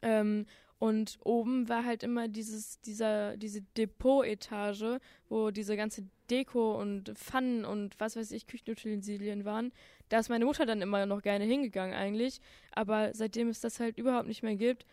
Ähm, 0.00 0.46
und 0.78 1.18
oben 1.24 1.68
war 1.68 1.84
halt 1.84 2.02
immer 2.02 2.28
dieses, 2.28 2.80
dieser, 2.80 3.36
diese 3.36 3.62
Depot-Etage, 3.76 4.98
wo 5.28 5.50
diese 5.50 5.76
ganze 5.76 6.04
Deko 6.30 6.80
und 6.80 7.10
Pfannen 7.16 7.64
und 7.64 7.98
was 8.00 8.16
weiß 8.16 8.32
ich, 8.32 8.46
Küchenutensilien 8.46 9.44
waren. 9.44 9.72
Da 10.08 10.18
ist 10.18 10.28
meine 10.28 10.44
Mutter 10.44 10.66
dann 10.66 10.82
immer 10.82 11.06
noch 11.06 11.22
gerne 11.22 11.44
hingegangen 11.44 11.94
eigentlich. 11.94 12.40
Aber 12.72 13.14
seitdem 13.14 13.48
es 13.48 13.60
das 13.60 13.80
halt 13.80 13.98
überhaupt 13.98 14.28
nicht 14.28 14.42
mehr 14.42 14.56
gibt, 14.56 14.84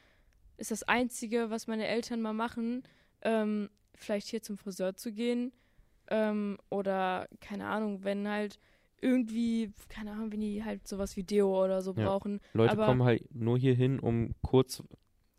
ist 0.57 0.71
das 0.71 0.83
Einzige, 0.83 1.49
was 1.49 1.67
meine 1.67 1.87
Eltern 1.87 2.21
mal 2.21 2.33
machen, 2.33 2.83
ähm, 3.23 3.69
vielleicht 3.95 4.27
hier 4.27 4.41
zum 4.41 4.57
Friseur 4.57 4.95
zu 4.95 5.11
gehen. 5.11 5.51
Ähm, 6.09 6.57
oder, 6.69 7.27
keine 7.39 7.67
Ahnung, 7.67 8.03
wenn 8.03 8.27
halt 8.27 8.59
irgendwie, 9.01 9.71
keine 9.89 10.11
Ahnung, 10.11 10.31
wenn 10.31 10.41
die 10.41 10.63
halt 10.63 10.87
sowas 10.87 11.15
wie 11.17 11.23
Deo 11.23 11.63
oder 11.63 11.81
so 11.81 11.93
Ja. 11.93 12.05
brauchen. 12.05 12.39
Leute 12.53 12.73
Aber- 12.73 12.85
kommen 12.87 13.03
halt 13.03 13.33
nur 13.33 13.57
hier 13.57 13.73
hin, 13.73 13.99
um 13.99 14.35
kurz 14.43 14.83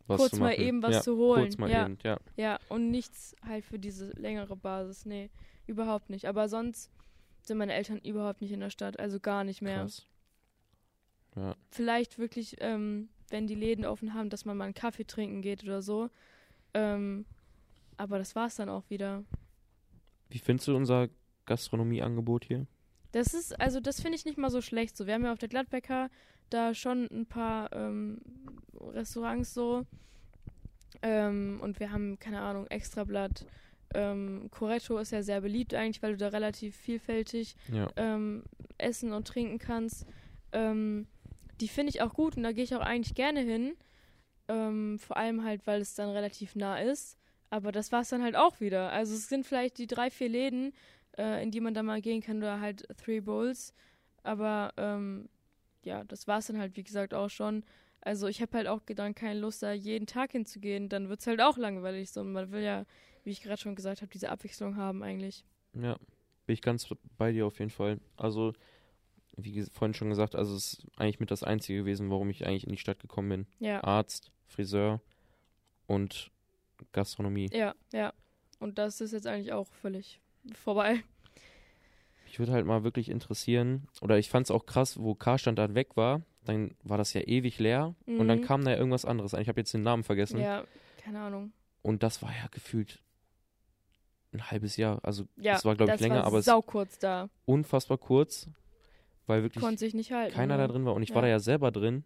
was 0.06 0.20
Kurz 0.20 0.32
zu 0.32 0.40
mal 0.40 0.58
eben 0.58 0.82
was 0.82 0.94
ja, 0.96 1.00
zu 1.02 1.16
holen, 1.16 1.42
Kurz 1.42 1.58
mal 1.58 1.70
ja. 1.70 1.84
eben, 1.84 1.98
ja. 2.02 2.18
Ja, 2.36 2.58
und 2.68 2.90
nichts 2.90 3.34
halt 3.46 3.64
für 3.64 3.78
diese 3.78 4.10
längere 4.12 4.56
Basis. 4.56 5.06
Nee, 5.06 5.30
überhaupt 5.66 6.10
nicht. 6.10 6.26
Aber 6.26 6.48
sonst 6.48 6.90
sind 7.42 7.58
meine 7.58 7.74
Eltern 7.74 7.98
überhaupt 7.98 8.40
nicht 8.40 8.52
in 8.52 8.60
der 8.60 8.70
Stadt, 8.70 8.98
also 8.98 9.20
gar 9.20 9.44
nicht 9.44 9.62
mehr. 9.62 9.82
Krass. 9.82 10.06
Ja. 11.36 11.56
Vielleicht 11.70 12.18
wirklich, 12.18 12.56
ähm, 12.60 13.08
wenn 13.30 13.46
die 13.46 13.54
Läden 13.54 13.84
offen 13.84 14.14
haben, 14.14 14.28
dass 14.28 14.44
man 14.44 14.56
mal 14.56 14.64
einen 14.64 14.74
Kaffee 14.74 15.06
trinken 15.06 15.40
geht 15.40 15.64
oder 15.64 15.82
so. 15.82 16.10
Ähm, 16.74 17.24
aber 17.96 18.18
das 18.18 18.34
war's 18.34 18.56
dann 18.56 18.68
auch 18.68 18.88
wieder. 18.90 19.24
Wie 20.28 20.38
findest 20.38 20.68
du 20.68 20.76
unser 20.76 21.08
Gastronomieangebot 21.46 22.44
hier? 22.44 22.66
Das 23.12 23.34
ist, 23.34 23.58
also 23.60 23.80
das 23.80 24.00
finde 24.00 24.16
ich 24.16 24.24
nicht 24.24 24.38
mal 24.38 24.50
so 24.50 24.60
schlecht. 24.60 24.96
So, 24.96 25.06
wir 25.06 25.14
haben 25.14 25.24
ja 25.24 25.32
auf 25.32 25.38
der 25.38 25.48
Gladbecker 25.48 26.10
da 26.50 26.74
schon 26.74 27.04
ein 27.10 27.26
paar 27.26 27.72
ähm, 27.72 28.20
Restaurants 28.80 29.54
so. 29.54 29.86
Ähm, 31.02 31.58
und 31.62 31.80
wir 31.80 31.90
haben, 31.92 32.18
keine 32.18 32.40
Ahnung, 32.40 32.66
Extrablatt. 32.68 33.46
Ähm, 33.94 34.48
Coretto 34.50 34.98
ist 34.98 35.12
ja 35.12 35.22
sehr 35.22 35.40
beliebt 35.40 35.74
eigentlich, 35.74 36.02
weil 36.02 36.12
du 36.12 36.18
da 36.18 36.28
relativ 36.28 36.76
vielfältig 36.76 37.56
Ja. 37.70 37.90
ähm, 37.96 38.44
essen 38.78 39.12
und 39.12 39.26
trinken 39.26 39.58
kannst. 39.58 40.06
Ähm, 40.52 41.06
die 41.60 41.68
finde 41.68 41.90
ich 41.90 42.02
auch 42.02 42.14
gut 42.14 42.36
und 42.36 42.42
da 42.42 42.52
gehe 42.52 42.64
ich 42.64 42.74
auch 42.74 42.80
eigentlich 42.80 43.14
gerne 43.14 43.40
hin. 43.40 43.74
Ähm, 44.48 44.98
vor 44.98 45.16
allem 45.16 45.44
halt, 45.44 45.66
weil 45.66 45.80
es 45.80 45.94
dann 45.94 46.10
relativ 46.10 46.56
nah 46.56 46.78
ist. 46.80 47.18
Aber 47.50 47.70
das 47.70 47.92
war 47.92 48.00
es 48.00 48.08
dann 48.08 48.22
halt 48.22 48.34
auch 48.36 48.60
wieder. 48.60 48.90
Also 48.92 49.14
es 49.14 49.28
sind 49.28 49.46
vielleicht 49.46 49.76
die 49.78 49.86
drei, 49.86 50.10
vier 50.10 50.28
Läden, 50.28 50.72
äh, 51.18 51.42
in 51.42 51.50
die 51.50 51.60
man 51.60 51.74
da 51.74 51.82
mal 51.82 52.00
gehen 52.00 52.20
kann 52.20 52.38
oder 52.38 52.60
halt 52.60 52.86
Three 52.96 53.20
Bowls. 53.20 53.74
Aber 54.22 54.72
ähm, 54.76 55.28
ja, 55.84 56.04
das 56.04 56.26
war 56.26 56.38
es 56.38 56.46
dann 56.46 56.58
halt, 56.58 56.76
wie 56.76 56.84
gesagt, 56.84 57.14
auch 57.14 57.30
schon. 57.30 57.64
Also 58.00 58.26
ich 58.26 58.42
habe 58.42 58.56
halt 58.56 58.66
auch 58.66 58.80
dann 58.86 59.14
keine 59.14 59.38
Lust, 59.38 59.62
da 59.62 59.72
jeden 59.72 60.06
Tag 60.06 60.32
hinzugehen. 60.32 60.88
Dann 60.88 61.08
wird 61.08 61.20
es 61.20 61.26
halt 61.26 61.40
auch 61.40 61.56
langweilig. 61.56 62.10
So. 62.10 62.24
Man 62.24 62.50
will 62.50 62.62
ja, 62.62 62.84
wie 63.24 63.30
ich 63.30 63.42
gerade 63.42 63.60
schon 63.60 63.74
gesagt 63.74 64.02
habe, 64.02 64.10
diese 64.10 64.30
Abwechslung 64.30 64.76
haben 64.76 65.02
eigentlich. 65.02 65.44
Ja, 65.74 65.96
bin 66.46 66.54
ich 66.54 66.62
ganz 66.62 66.88
bei 67.16 67.32
dir 67.32 67.46
auf 67.46 67.58
jeden 67.58 67.70
Fall. 67.70 68.00
Also, 68.16 68.52
wie 69.36 69.62
vorhin 69.62 69.94
schon 69.94 70.10
gesagt, 70.10 70.34
also 70.34 70.54
es 70.54 70.74
ist 70.74 70.86
eigentlich 70.96 71.20
mit 71.20 71.30
das 71.30 71.42
Einzige 71.42 71.80
gewesen, 71.80 72.10
warum 72.10 72.28
ich 72.30 72.46
eigentlich 72.46 72.64
in 72.64 72.72
die 72.72 72.78
Stadt 72.78 72.98
gekommen 72.98 73.28
bin. 73.28 73.46
Ja. 73.60 73.82
Arzt, 73.82 74.30
Friseur 74.46 75.00
und 75.86 76.30
Gastronomie. 76.92 77.50
Ja, 77.52 77.74
ja. 77.92 78.12
Und 78.58 78.78
das 78.78 79.00
ist 79.00 79.12
jetzt 79.12 79.26
eigentlich 79.26 79.52
auch 79.52 79.72
völlig 79.72 80.21
vorbei. 80.54 81.02
Mich 82.26 82.38
würde 82.38 82.52
halt 82.52 82.64
mal 82.66 82.82
wirklich 82.84 83.08
interessieren, 83.10 83.88
oder 84.00 84.18
ich 84.18 84.30
fand 84.30 84.46
es 84.46 84.50
auch 84.50 84.64
krass, 84.66 84.98
wo 84.98 85.14
Karstadt 85.14 85.58
dann 85.58 85.74
weg 85.74 85.96
war, 85.96 86.22
dann 86.44 86.74
war 86.82 86.96
das 86.98 87.12
ja 87.12 87.20
ewig 87.20 87.58
leer 87.58 87.94
und 88.06 88.26
dann 88.26 88.38
Mhm. 88.38 88.44
kam 88.44 88.64
da 88.64 88.70
ja 88.72 88.76
irgendwas 88.78 89.04
anderes 89.04 89.34
ein. 89.34 89.42
Ich 89.42 89.48
habe 89.48 89.60
jetzt 89.60 89.74
den 89.74 89.82
Namen 89.82 90.02
vergessen. 90.02 90.40
Ja, 90.40 90.64
keine 91.04 91.20
Ahnung. 91.20 91.52
Und 91.82 92.02
das 92.02 92.22
war 92.22 92.30
ja 92.30 92.46
gefühlt 92.50 93.00
ein 94.32 94.50
halbes 94.50 94.76
Jahr. 94.76 94.98
Also 95.02 95.24
Ja, 95.36 95.52
das 95.52 95.64
war, 95.64 95.76
glaube 95.76 95.94
ich, 95.94 96.00
länger, 96.00 96.16
war 96.16 96.24
aber 96.24 96.38
es 96.38 96.46
ist 96.46 96.46
sau 96.46 96.62
kurz 96.62 96.98
da. 96.98 97.28
unfassbar 97.44 97.98
kurz, 97.98 98.48
weil 99.26 99.42
wirklich 99.42 99.62
Konnte 99.62 99.78
sich 99.80 99.94
nicht 99.94 100.10
halten. 100.12 100.34
keiner 100.34 100.56
ne? 100.56 100.66
da 100.66 100.72
drin 100.72 100.84
war. 100.86 100.94
Und 100.94 101.02
ich 101.02 101.10
war 101.10 101.16
Ja. 101.16 101.22
da 101.22 101.28
ja 101.28 101.38
selber 101.38 101.70
drin 101.70 102.04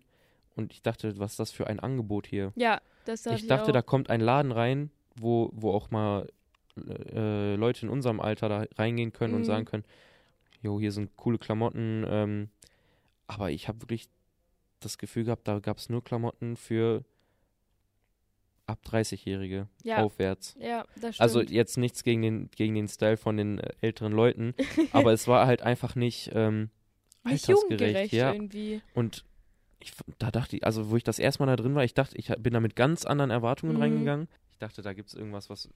und 0.56 0.72
ich 0.72 0.82
dachte, 0.82 1.18
was 1.18 1.32
ist 1.32 1.40
das 1.40 1.52
für 1.52 1.68
ein 1.68 1.78
Angebot 1.78 2.26
hier? 2.26 2.52
Ja, 2.56 2.80
das 3.04 3.22
dachte 3.22 3.36
ich 3.36 3.46
dachte, 3.46 3.68
auch. 3.70 3.72
da 3.74 3.82
kommt 3.82 4.10
ein 4.10 4.20
Laden 4.20 4.50
rein, 4.50 4.90
wo, 5.14 5.50
wo 5.54 5.70
auch 5.72 5.90
mal 5.90 6.28
äh, 6.76 7.54
Leute 7.56 7.86
in 7.86 7.90
unserem 7.90 8.20
Alter 8.20 8.48
da 8.48 8.64
reingehen 8.76 9.12
können 9.12 9.34
und 9.34 9.40
Mhm. 9.42 9.44
sagen 9.46 9.64
können, 9.64 9.84
jo, 10.62 10.78
hier 10.80 10.92
sind 10.92 11.16
coole 11.16 11.38
Klamotten. 11.38 12.04
Ähm, 12.08 12.48
aber 13.26 13.50
ich 13.50 13.68
habe 13.68 13.80
wirklich 13.82 14.08
das 14.80 14.98
Gefühl 14.98 15.24
gehabt, 15.24 15.46
da 15.48 15.58
gab 15.58 15.78
es 15.78 15.88
nur 15.88 16.02
Klamotten 16.04 16.56
für 16.56 17.04
ab 18.66 18.80
30-Jährige 18.84 19.68
ja, 19.84 20.02
aufwärts. 20.02 20.56
ja, 20.58 20.84
das 21.00 21.16
stimmt. 21.16 21.20
Also 21.20 21.40
jetzt 21.40 21.76
nichts 21.78 22.02
gegen 22.02 22.22
den, 22.22 22.50
gegen 22.50 22.74
den 22.74 22.88
Style 22.88 23.16
von 23.16 23.36
den 23.36 23.58
äh, 23.58 23.70
älteren 23.80 24.12
Leuten, 24.12 24.54
aber 24.90 25.12
es 25.12 25.28
war 25.28 25.46
halt 25.46 25.62
einfach 25.62 25.94
nicht 25.94 26.30
ähm, 26.34 26.70
nicht 27.24 27.48
altersgerecht. 27.48 28.12
Ja. 28.12 28.32
irgendwie. 28.32 28.80
Und 28.94 29.24
ich, 29.78 29.92
da 30.18 30.30
dachte 30.30 30.56
ich, 30.56 30.64
also 30.66 30.90
wo 30.90 30.96
ich 30.96 31.04
das 31.04 31.18
erste 31.18 31.42
Mal 31.42 31.46
da 31.46 31.56
drin 31.56 31.74
war, 31.74 31.84
ich 31.84 31.94
dachte, 31.94 32.16
ich 32.18 32.28
bin 32.38 32.52
da 32.54 32.60
mit 32.60 32.74
ganz 32.76 33.04
anderen 33.04 33.30
Erwartungen 33.30 33.76
Mhm. 33.76 33.82
reingegangen. 33.82 34.28
Ich 34.50 34.58
dachte, 34.58 34.82
da 34.82 34.92
gibt 34.94 35.08
es 35.10 35.14
irgendwas, 35.14 35.48
was 35.50 35.68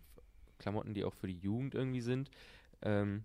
Klamotten, 0.60 0.94
die 0.94 1.04
auch 1.04 1.14
für 1.14 1.26
die 1.26 1.38
Jugend 1.38 1.74
irgendwie 1.74 2.00
sind. 2.00 2.30
Ähm, 2.82 3.24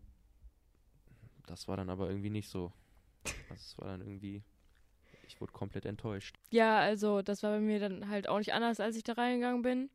das 1.45 1.67
war 1.67 1.77
dann 1.77 1.89
aber 1.89 2.09
irgendwie 2.09 2.31
nicht 2.31 2.49
so. 2.49 2.71
Es 3.53 3.77
war 3.77 3.89
dann 3.89 4.01
irgendwie, 4.01 4.41
ich 5.27 5.39
wurde 5.39 5.53
komplett 5.53 5.85
enttäuscht. 5.85 6.37
Ja, 6.49 6.79
also 6.79 7.21
das 7.21 7.43
war 7.43 7.51
bei 7.51 7.59
mir 7.59 7.79
dann 7.79 8.09
halt 8.09 8.27
auch 8.27 8.39
nicht 8.39 8.53
anders, 8.53 8.79
als 8.79 8.95
ich 8.95 9.03
da 9.03 9.13
reingegangen 9.13 9.61
bin. 9.61 9.89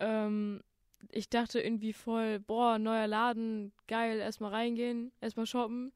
Ähm, 0.00 0.62
ich 1.10 1.28
dachte 1.30 1.60
irgendwie 1.60 1.92
voll, 1.92 2.40
boah, 2.40 2.78
neuer 2.78 3.06
Laden, 3.06 3.72
geil, 3.86 4.18
erstmal 4.18 4.50
reingehen, 4.50 5.12
erstmal 5.20 5.46
shoppen. 5.46 5.92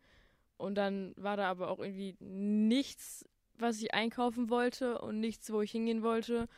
Und 0.56 0.76
dann 0.76 1.12
war 1.16 1.36
da 1.36 1.50
aber 1.50 1.68
auch 1.68 1.80
irgendwie 1.80 2.16
nichts, 2.20 3.28
was 3.58 3.82
ich 3.82 3.94
einkaufen 3.94 4.48
wollte 4.48 5.00
und 5.00 5.18
nichts, 5.18 5.52
wo 5.52 5.60
ich 5.60 5.72
hingehen 5.72 6.02
wollte. 6.02 6.48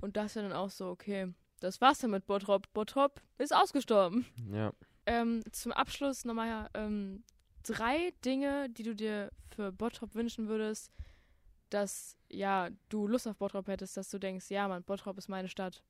Und 0.00 0.16
das 0.16 0.36
war 0.36 0.42
dann 0.42 0.52
auch 0.52 0.70
so, 0.70 0.88
okay, 0.88 1.32
das 1.64 1.80
war's 1.80 1.98
dann 1.98 2.10
mit 2.10 2.26
Bottrop. 2.26 2.72
Bottrop 2.72 3.20
ist 3.38 3.54
ausgestorben. 3.54 4.26
Ja. 4.52 4.72
Ähm, 5.06 5.42
zum 5.50 5.72
Abschluss 5.72 6.24
nochmal 6.24 6.68
ähm, 6.74 7.24
drei 7.62 8.12
Dinge, 8.24 8.68
die 8.70 8.82
du 8.82 8.94
dir 8.94 9.32
für 9.48 9.72
Bottrop 9.72 10.14
wünschen 10.14 10.48
würdest, 10.48 10.92
dass 11.70 12.16
ja 12.28 12.68
du 12.88 13.06
Lust 13.08 13.26
auf 13.26 13.36
Bottrop 13.36 13.68
hättest, 13.68 13.96
dass 13.96 14.10
du 14.10 14.18
denkst, 14.18 14.50
ja, 14.50 14.68
Mann, 14.68 14.84
Bottrop 14.84 15.18
ist 15.18 15.28
meine 15.28 15.48
Stadt. 15.48 15.82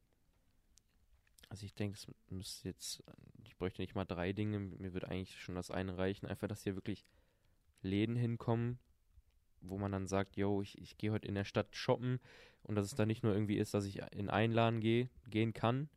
Also 1.48 1.66
ich 1.66 1.74
denke, 1.74 1.96
es 1.96 2.06
müsste 2.30 2.68
jetzt, 2.68 3.02
ich 3.44 3.56
bräuchte 3.56 3.82
nicht 3.82 3.94
mal 3.94 4.04
drei 4.04 4.32
Dinge, 4.32 4.58
mir 4.58 4.92
würde 4.92 5.08
eigentlich 5.08 5.40
schon 5.40 5.54
das 5.54 5.70
eine 5.70 5.98
reichen, 5.98 6.26
einfach, 6.26 6.48
dass 6.48 6.62
hier 6.62 6.74
wirklich 6.74 7.04
Läden 7.82 8.16
hinkommen, 8.16 8.78
wo 9.68 9.78
man 9.78 9.92
dann 9.92 10.06
sagt, 10.06 10.36
yo, 10.36 10.62
ich, 10.62 10.80
ich 10.80 10.96
gehe 10.98 11.12
heute 11.12 11.28
in 11.28 11.34
der 11.34 11.44
Stadt 11.44 11.74
shoppen 11.74 12.20
und 12.62 12.74
dass 12.74 12.86
es 12.86 12.94
dann 12.94 13.08
nicht 13.08 13.22
nur 13.22 13.34
irgendwie 13.34 13.58
ist, 13.58 13.74
dass 13.74 13.84
ich 13.84 14.00
in 14.12 14.30
einen 14.30 14.52
Laden 14.52 14.80
gehe, 14.80 15.08
gehen 15.28 15.52
kann, 15.52 15.88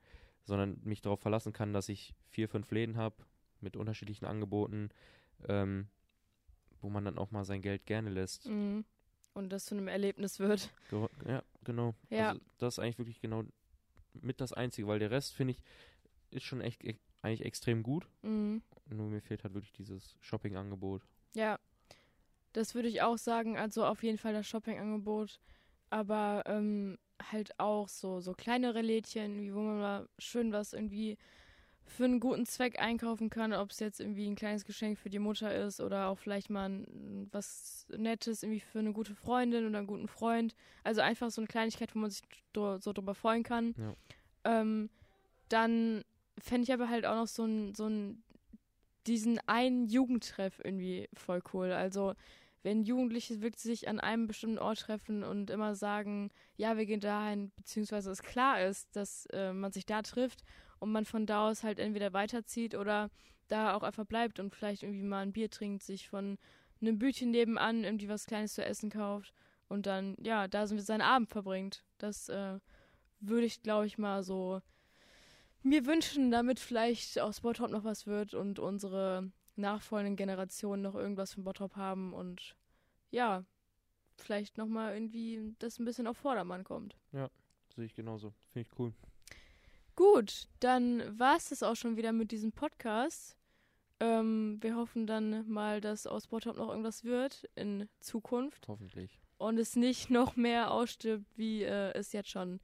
sondern 0.43 0.79
mich 0.83 1.01
darauf 1.01 1.19
verlassen 1.19 1.53
kann, 1.53 1.73
dass 1.73 1.89
ich 1.89 2.13
vier, 2.29 2.49
fünf 2.49 2.71
Läden 2.71 2.97
habe 2.97 3.15
mit 3.61 3.75
unterschiedlichen 3.75 4.25
Angeboten, 4.25 4.89
ähm, 5.47 5.87
wo 6.81 6.89
man 6.89 7.05
dann 7.05 7.17
auch 7.17 7.31
mal 7.31 7.45
sein 7.45 7.61
Geld 7.61 7.85
gerne 7.85 8.09
lässt. 8.09 8.47
Mhm. 8.47 8.85
Und 9.33 9.49
das 9.49 9.65
zu 9.65 9.75
einem 9.75 9.87
Erlebnis 9.87 10.39
wird. 10.39 10.71
Ja, 11.27 11.43
genau. 11.63 11.93
Ja. 12.09 12.29
Also 12.29 12.41
das 12.57 12.75
ist 12.75 12.79
eigentlich 12.79 12.97
wirklich 12.97 13.21
genau 13.21 13.43
mit 14.13 14.41
das 14.41 14.51
Einzige, 14.51 14.87
weil 14.87 14.99
der 14.99 15.11
Rest, 15.11 15.33
finde 15.33 15.51
ich, 15.51 15.61
ist 16.31 16.43
schon 16.43 16.61
echt 16.61 16.83
e 16.83 16.97
eigentlich 17.21 17.45
extrem 17.45 17.83
gut. 17.83 18.07
Mhm. 18.21 18.61
Nur 18.89 19.09
mir 19.09 19.21
fehlt 19.21 19.43
halt 19.43 19.53
wirklich 19.53 19.73
dieses 19.73 20.15
Shopping-Angebot. 20.21 21.03
Ja, 21.33 21.59
das 22.57 22.73
würde 22.75 22.87
ich 22.87 23.01
auch 23.01 23.17
sagen. 23.17 23.57
Also 23.57 23.85
auf 23.85 24.03
jeden 24.03 24.17
Fall 24.17 24.33
das 24.33 24.47
Shopping-Angebot. 24.47 25.39
Aber 25.89 26.43
ähm, 26.47 26.97
halt 27.31 27.59
auch 27.59 27.87
so, 27.87 28.19
so 28.19 28.33
kleinere 28.33 28.81
Lädchen, 28.81 29.41
wie 29.41 29.53
wo 29.53 29.59
man 29.59 29.79
mal 29.79 30.09
schön 30.17 30.51
was 30.51 30.73
irgendwie 30.73 31.17
für 31.85 32.03
einen 32.03 32.19
guten 32.19 32.45
Zweck 32.45 32.79
einkaufen 32.79 33.29
kann, 33.29 33.53
ob 33.53 33.71
es 33.71 33.79
jetzt 33.79 34.01
irgendwie 34.01 34.27
ein 34.27 34.35
kleines 34.35 34.65
Geschenk 34.65 34.99
für 34.99 35.09
die 35.09 35.19
Mutter 35.19 35.55
ist 35.55 35.79
oder 35.79 36.09
auch 36.09 36.17
vielleicht 36.17 36.49
mal 36.49 36.69
ein, 36.69 37.29
was 37.31 37.87
Nettes 37.95 38.43
irgendwie 38.43 38.59
für 38.59 38.79
eine 38.79 38.91
gute 38.91 39.15
Freundin 39.15 39.65
oder 39.65 39.77
einen 39.77 39.87
guten 39.87 40.09
Freund. 40.09 40.53
Also 40.83 40.99
einfach 41.01 41.31
so 41.31 41.39
eine 41.39 41.47
Kleinigkeit, 41.47 41.95
wo 41.95 41.99
man 41.99 42.09
sich 42.09 42.23
dr 42.51 42.81
so 42.81 42.91
drüber 42.91 43.15
freuen 43.15 43.43
kann. 43.43 43.73
Ja. 43.77 43.93
Ähm, 44.61 44.89
dann 45.47 46.03
fände 46.39 46.63
ich 46.63 46.73
aber 46.73 46.89
halt 46.89 47.05
auch 47.05 47.15
noch 47.15 47.27
so 47.27 47.45
ein, 47.45 47.73
so 47.73 47.87
ein, 47.87 48.21
diesen 49.07 49.39
einen 49.47 49.87
Jugendtreff 49.87 50.59
irgendwie 50.63 51.07
voll 51.13 51.41
cool. 51.53 51.71
Also 51.71 52.15
wenn 52.63 52.83
Jugendliche 52.83 53.41
wirklich 53.41 53.61
sich 53.61 53.87
an 53.87 53.99
einem 53.99 54.27
bestimmten 54.27 54.59
Ort 54.59 54.81
treffen 54.81 55.23
und 55.23 55.49
immer 55.49 55.75
sagen, 55.75 56.31
ja, 56.55 56.77
wir 56.77 56.85
gehen 56.85 56.99
dahin, 56.99 57.51
beziehungsweise 57.55 58.11
es 58.11 58.23
klar 58.23 58.61
ist, 58.61 58.95
dass 58.95 59.25
äh, 59.27 59.53
man 59.53 59.71
sich 59.71 59.85
da 59.85 60.01
trifft 60.01 60.41
und 60.79 60.91
man 60.91 61.05
von 61.05 61.25
da 61.25 61.47
aus 61.49 61.63
halt 61.63 61.79
entweder 61.79 62.13
weiterzieht 62.13 62.75
oder 62.75 63.09
da 63.47 63.75
auch 63.75 63.83
einfach 63.83 64.05
bleibt 64.05 64.39
und 64.39 64.53
vielleicht 64.53 64.83
irgendwie 64.83 65.03
mal 65.03 65.21
ein 65.21 65.33
Bier 65.33 65.49
trinkt, 65.49 65.83
sich 65.83 66.09
von 66.09 66.37
einem 66.81 66.99
Bütchen 66.99 67.31
nebenan 67.31 67.83
irgendwie 67.83 68.09
was 68.09 68.25
Kleines 68.25 68.53
zu 68.53 68.63
essen 68.63 68.89
kauft 68.89 69.33
und 69.67 69.85
dann, 69.85 70.15
ja, 70.21 70.47
da 70.47 70.67
sind 70.67 70.77
wir 70.77 70.83
seinen 70.83 71.01
Abend 71.01 71.29
verbringt. 71.29 71.83
Das 71.97 72.29
äh, 72.29 72.59
würde 73.19 73.45
ich, 73.45 73.61
glaube 73.61 73.85
ich, 73.85 73.97
mal 73.97 74.23
so 74.23 74.61
mir 75.63 75.85
wünschen, 75.85 76.31
damit 76.31 76.59
vielleicht 76.59 77.19
aus 77.19 77.41
Bottrop 77.41 77.71
noch 77.71 77.83
was 77.83 78.07
wird 78.07 78.33
und 78.33 78.59
unsere 78.59 79.31
nachfolgenden 79.57 80.15
Generationen 80.15 80.81
noch 80.83 80.95
irgendwas 80.95 81.33
von 81.33 81.43
Bottrop 81.43 81.75
haben 81.75 82.13
und 82.13 82.55
ja, 83.11 83.43
vielleicht 84.17 84.57
nochmal 84.57 84.93
irgendwie 84.93 85.55
das 85.59 85.79
ein 85.79 85.85
bisschen 85.85 86.07
auf 86.07 86.17
Vordermann 86.17 86.63
kommt. 86.63 86.95
Sehe 87.11 87.85
ich 87.85 87.93
genauso. 87.93 88.33
Finde 88.47 88.67
ich 88.69 88.79
cool. 88.79 88.93
Gut, 89.95 90.47
dann 90.59 91.17
war 91.19 91.37
es 91.37 91.49
das 91.49 91.61
auch 91.63 91.75
schon 91.75 91.95
wieder 91.97 92.11
mit 92.11 92.31
diesem 92.31 92.51
Podcast. 92.51 93.37
Ähm, 93.99 94.57
wir 94.61 94.75
hoffen 94.75 95.07
dann 95.07 95.47
mal, 95.49 95.81
dass 95.81 96.05
aus 96.07 96.27
Bottrop 96.27 96.57
noch 96.57 96.69
irgendwas 96.69 97.03
wird 97.03 97.49
in 97.55 97.87
Zukunft 97.99 98.67
Hoffentlich. 98.67 99.19
und 99.37 99.57
es 99.57 99.75
nicht 99.75 100.09
noch 100.11 100.35
mehr 100.35 100.71
ausstirbt, 100.71 101.25
wie 101.35 101.63
äh, 101.63 101.91
es 101.93 102.13
jetzt 102.13 102.29
schon 102.29 102.59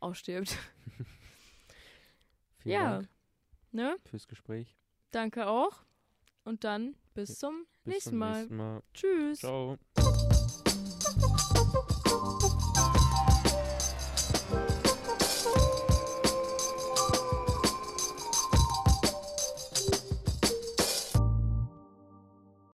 ausstirbt. 0.00 0.56
Vielen 2.58 2.74
Ja. 2.74 2.90
Dank 2.98 3.08
Ne? 3.70 3.96
fürs 4.06 4.26
Gespräch. 4.26 4.76
Danke 5.10 5.46
auch. 5.46 5.84
Und 6.48 6.64
dann 6.64 6.96
bis 7.12 7.38
zum 7.38 7.66
Bis 7.84 7.92
nächsten 7.94 8.10
zum 8.12 8.18
Mal. 8.20 8.38
nächsten 8.38 8.56
Mal. 8.56 8.82
Tschüss. 8.94 9.40
Ciao. 9.40 9.76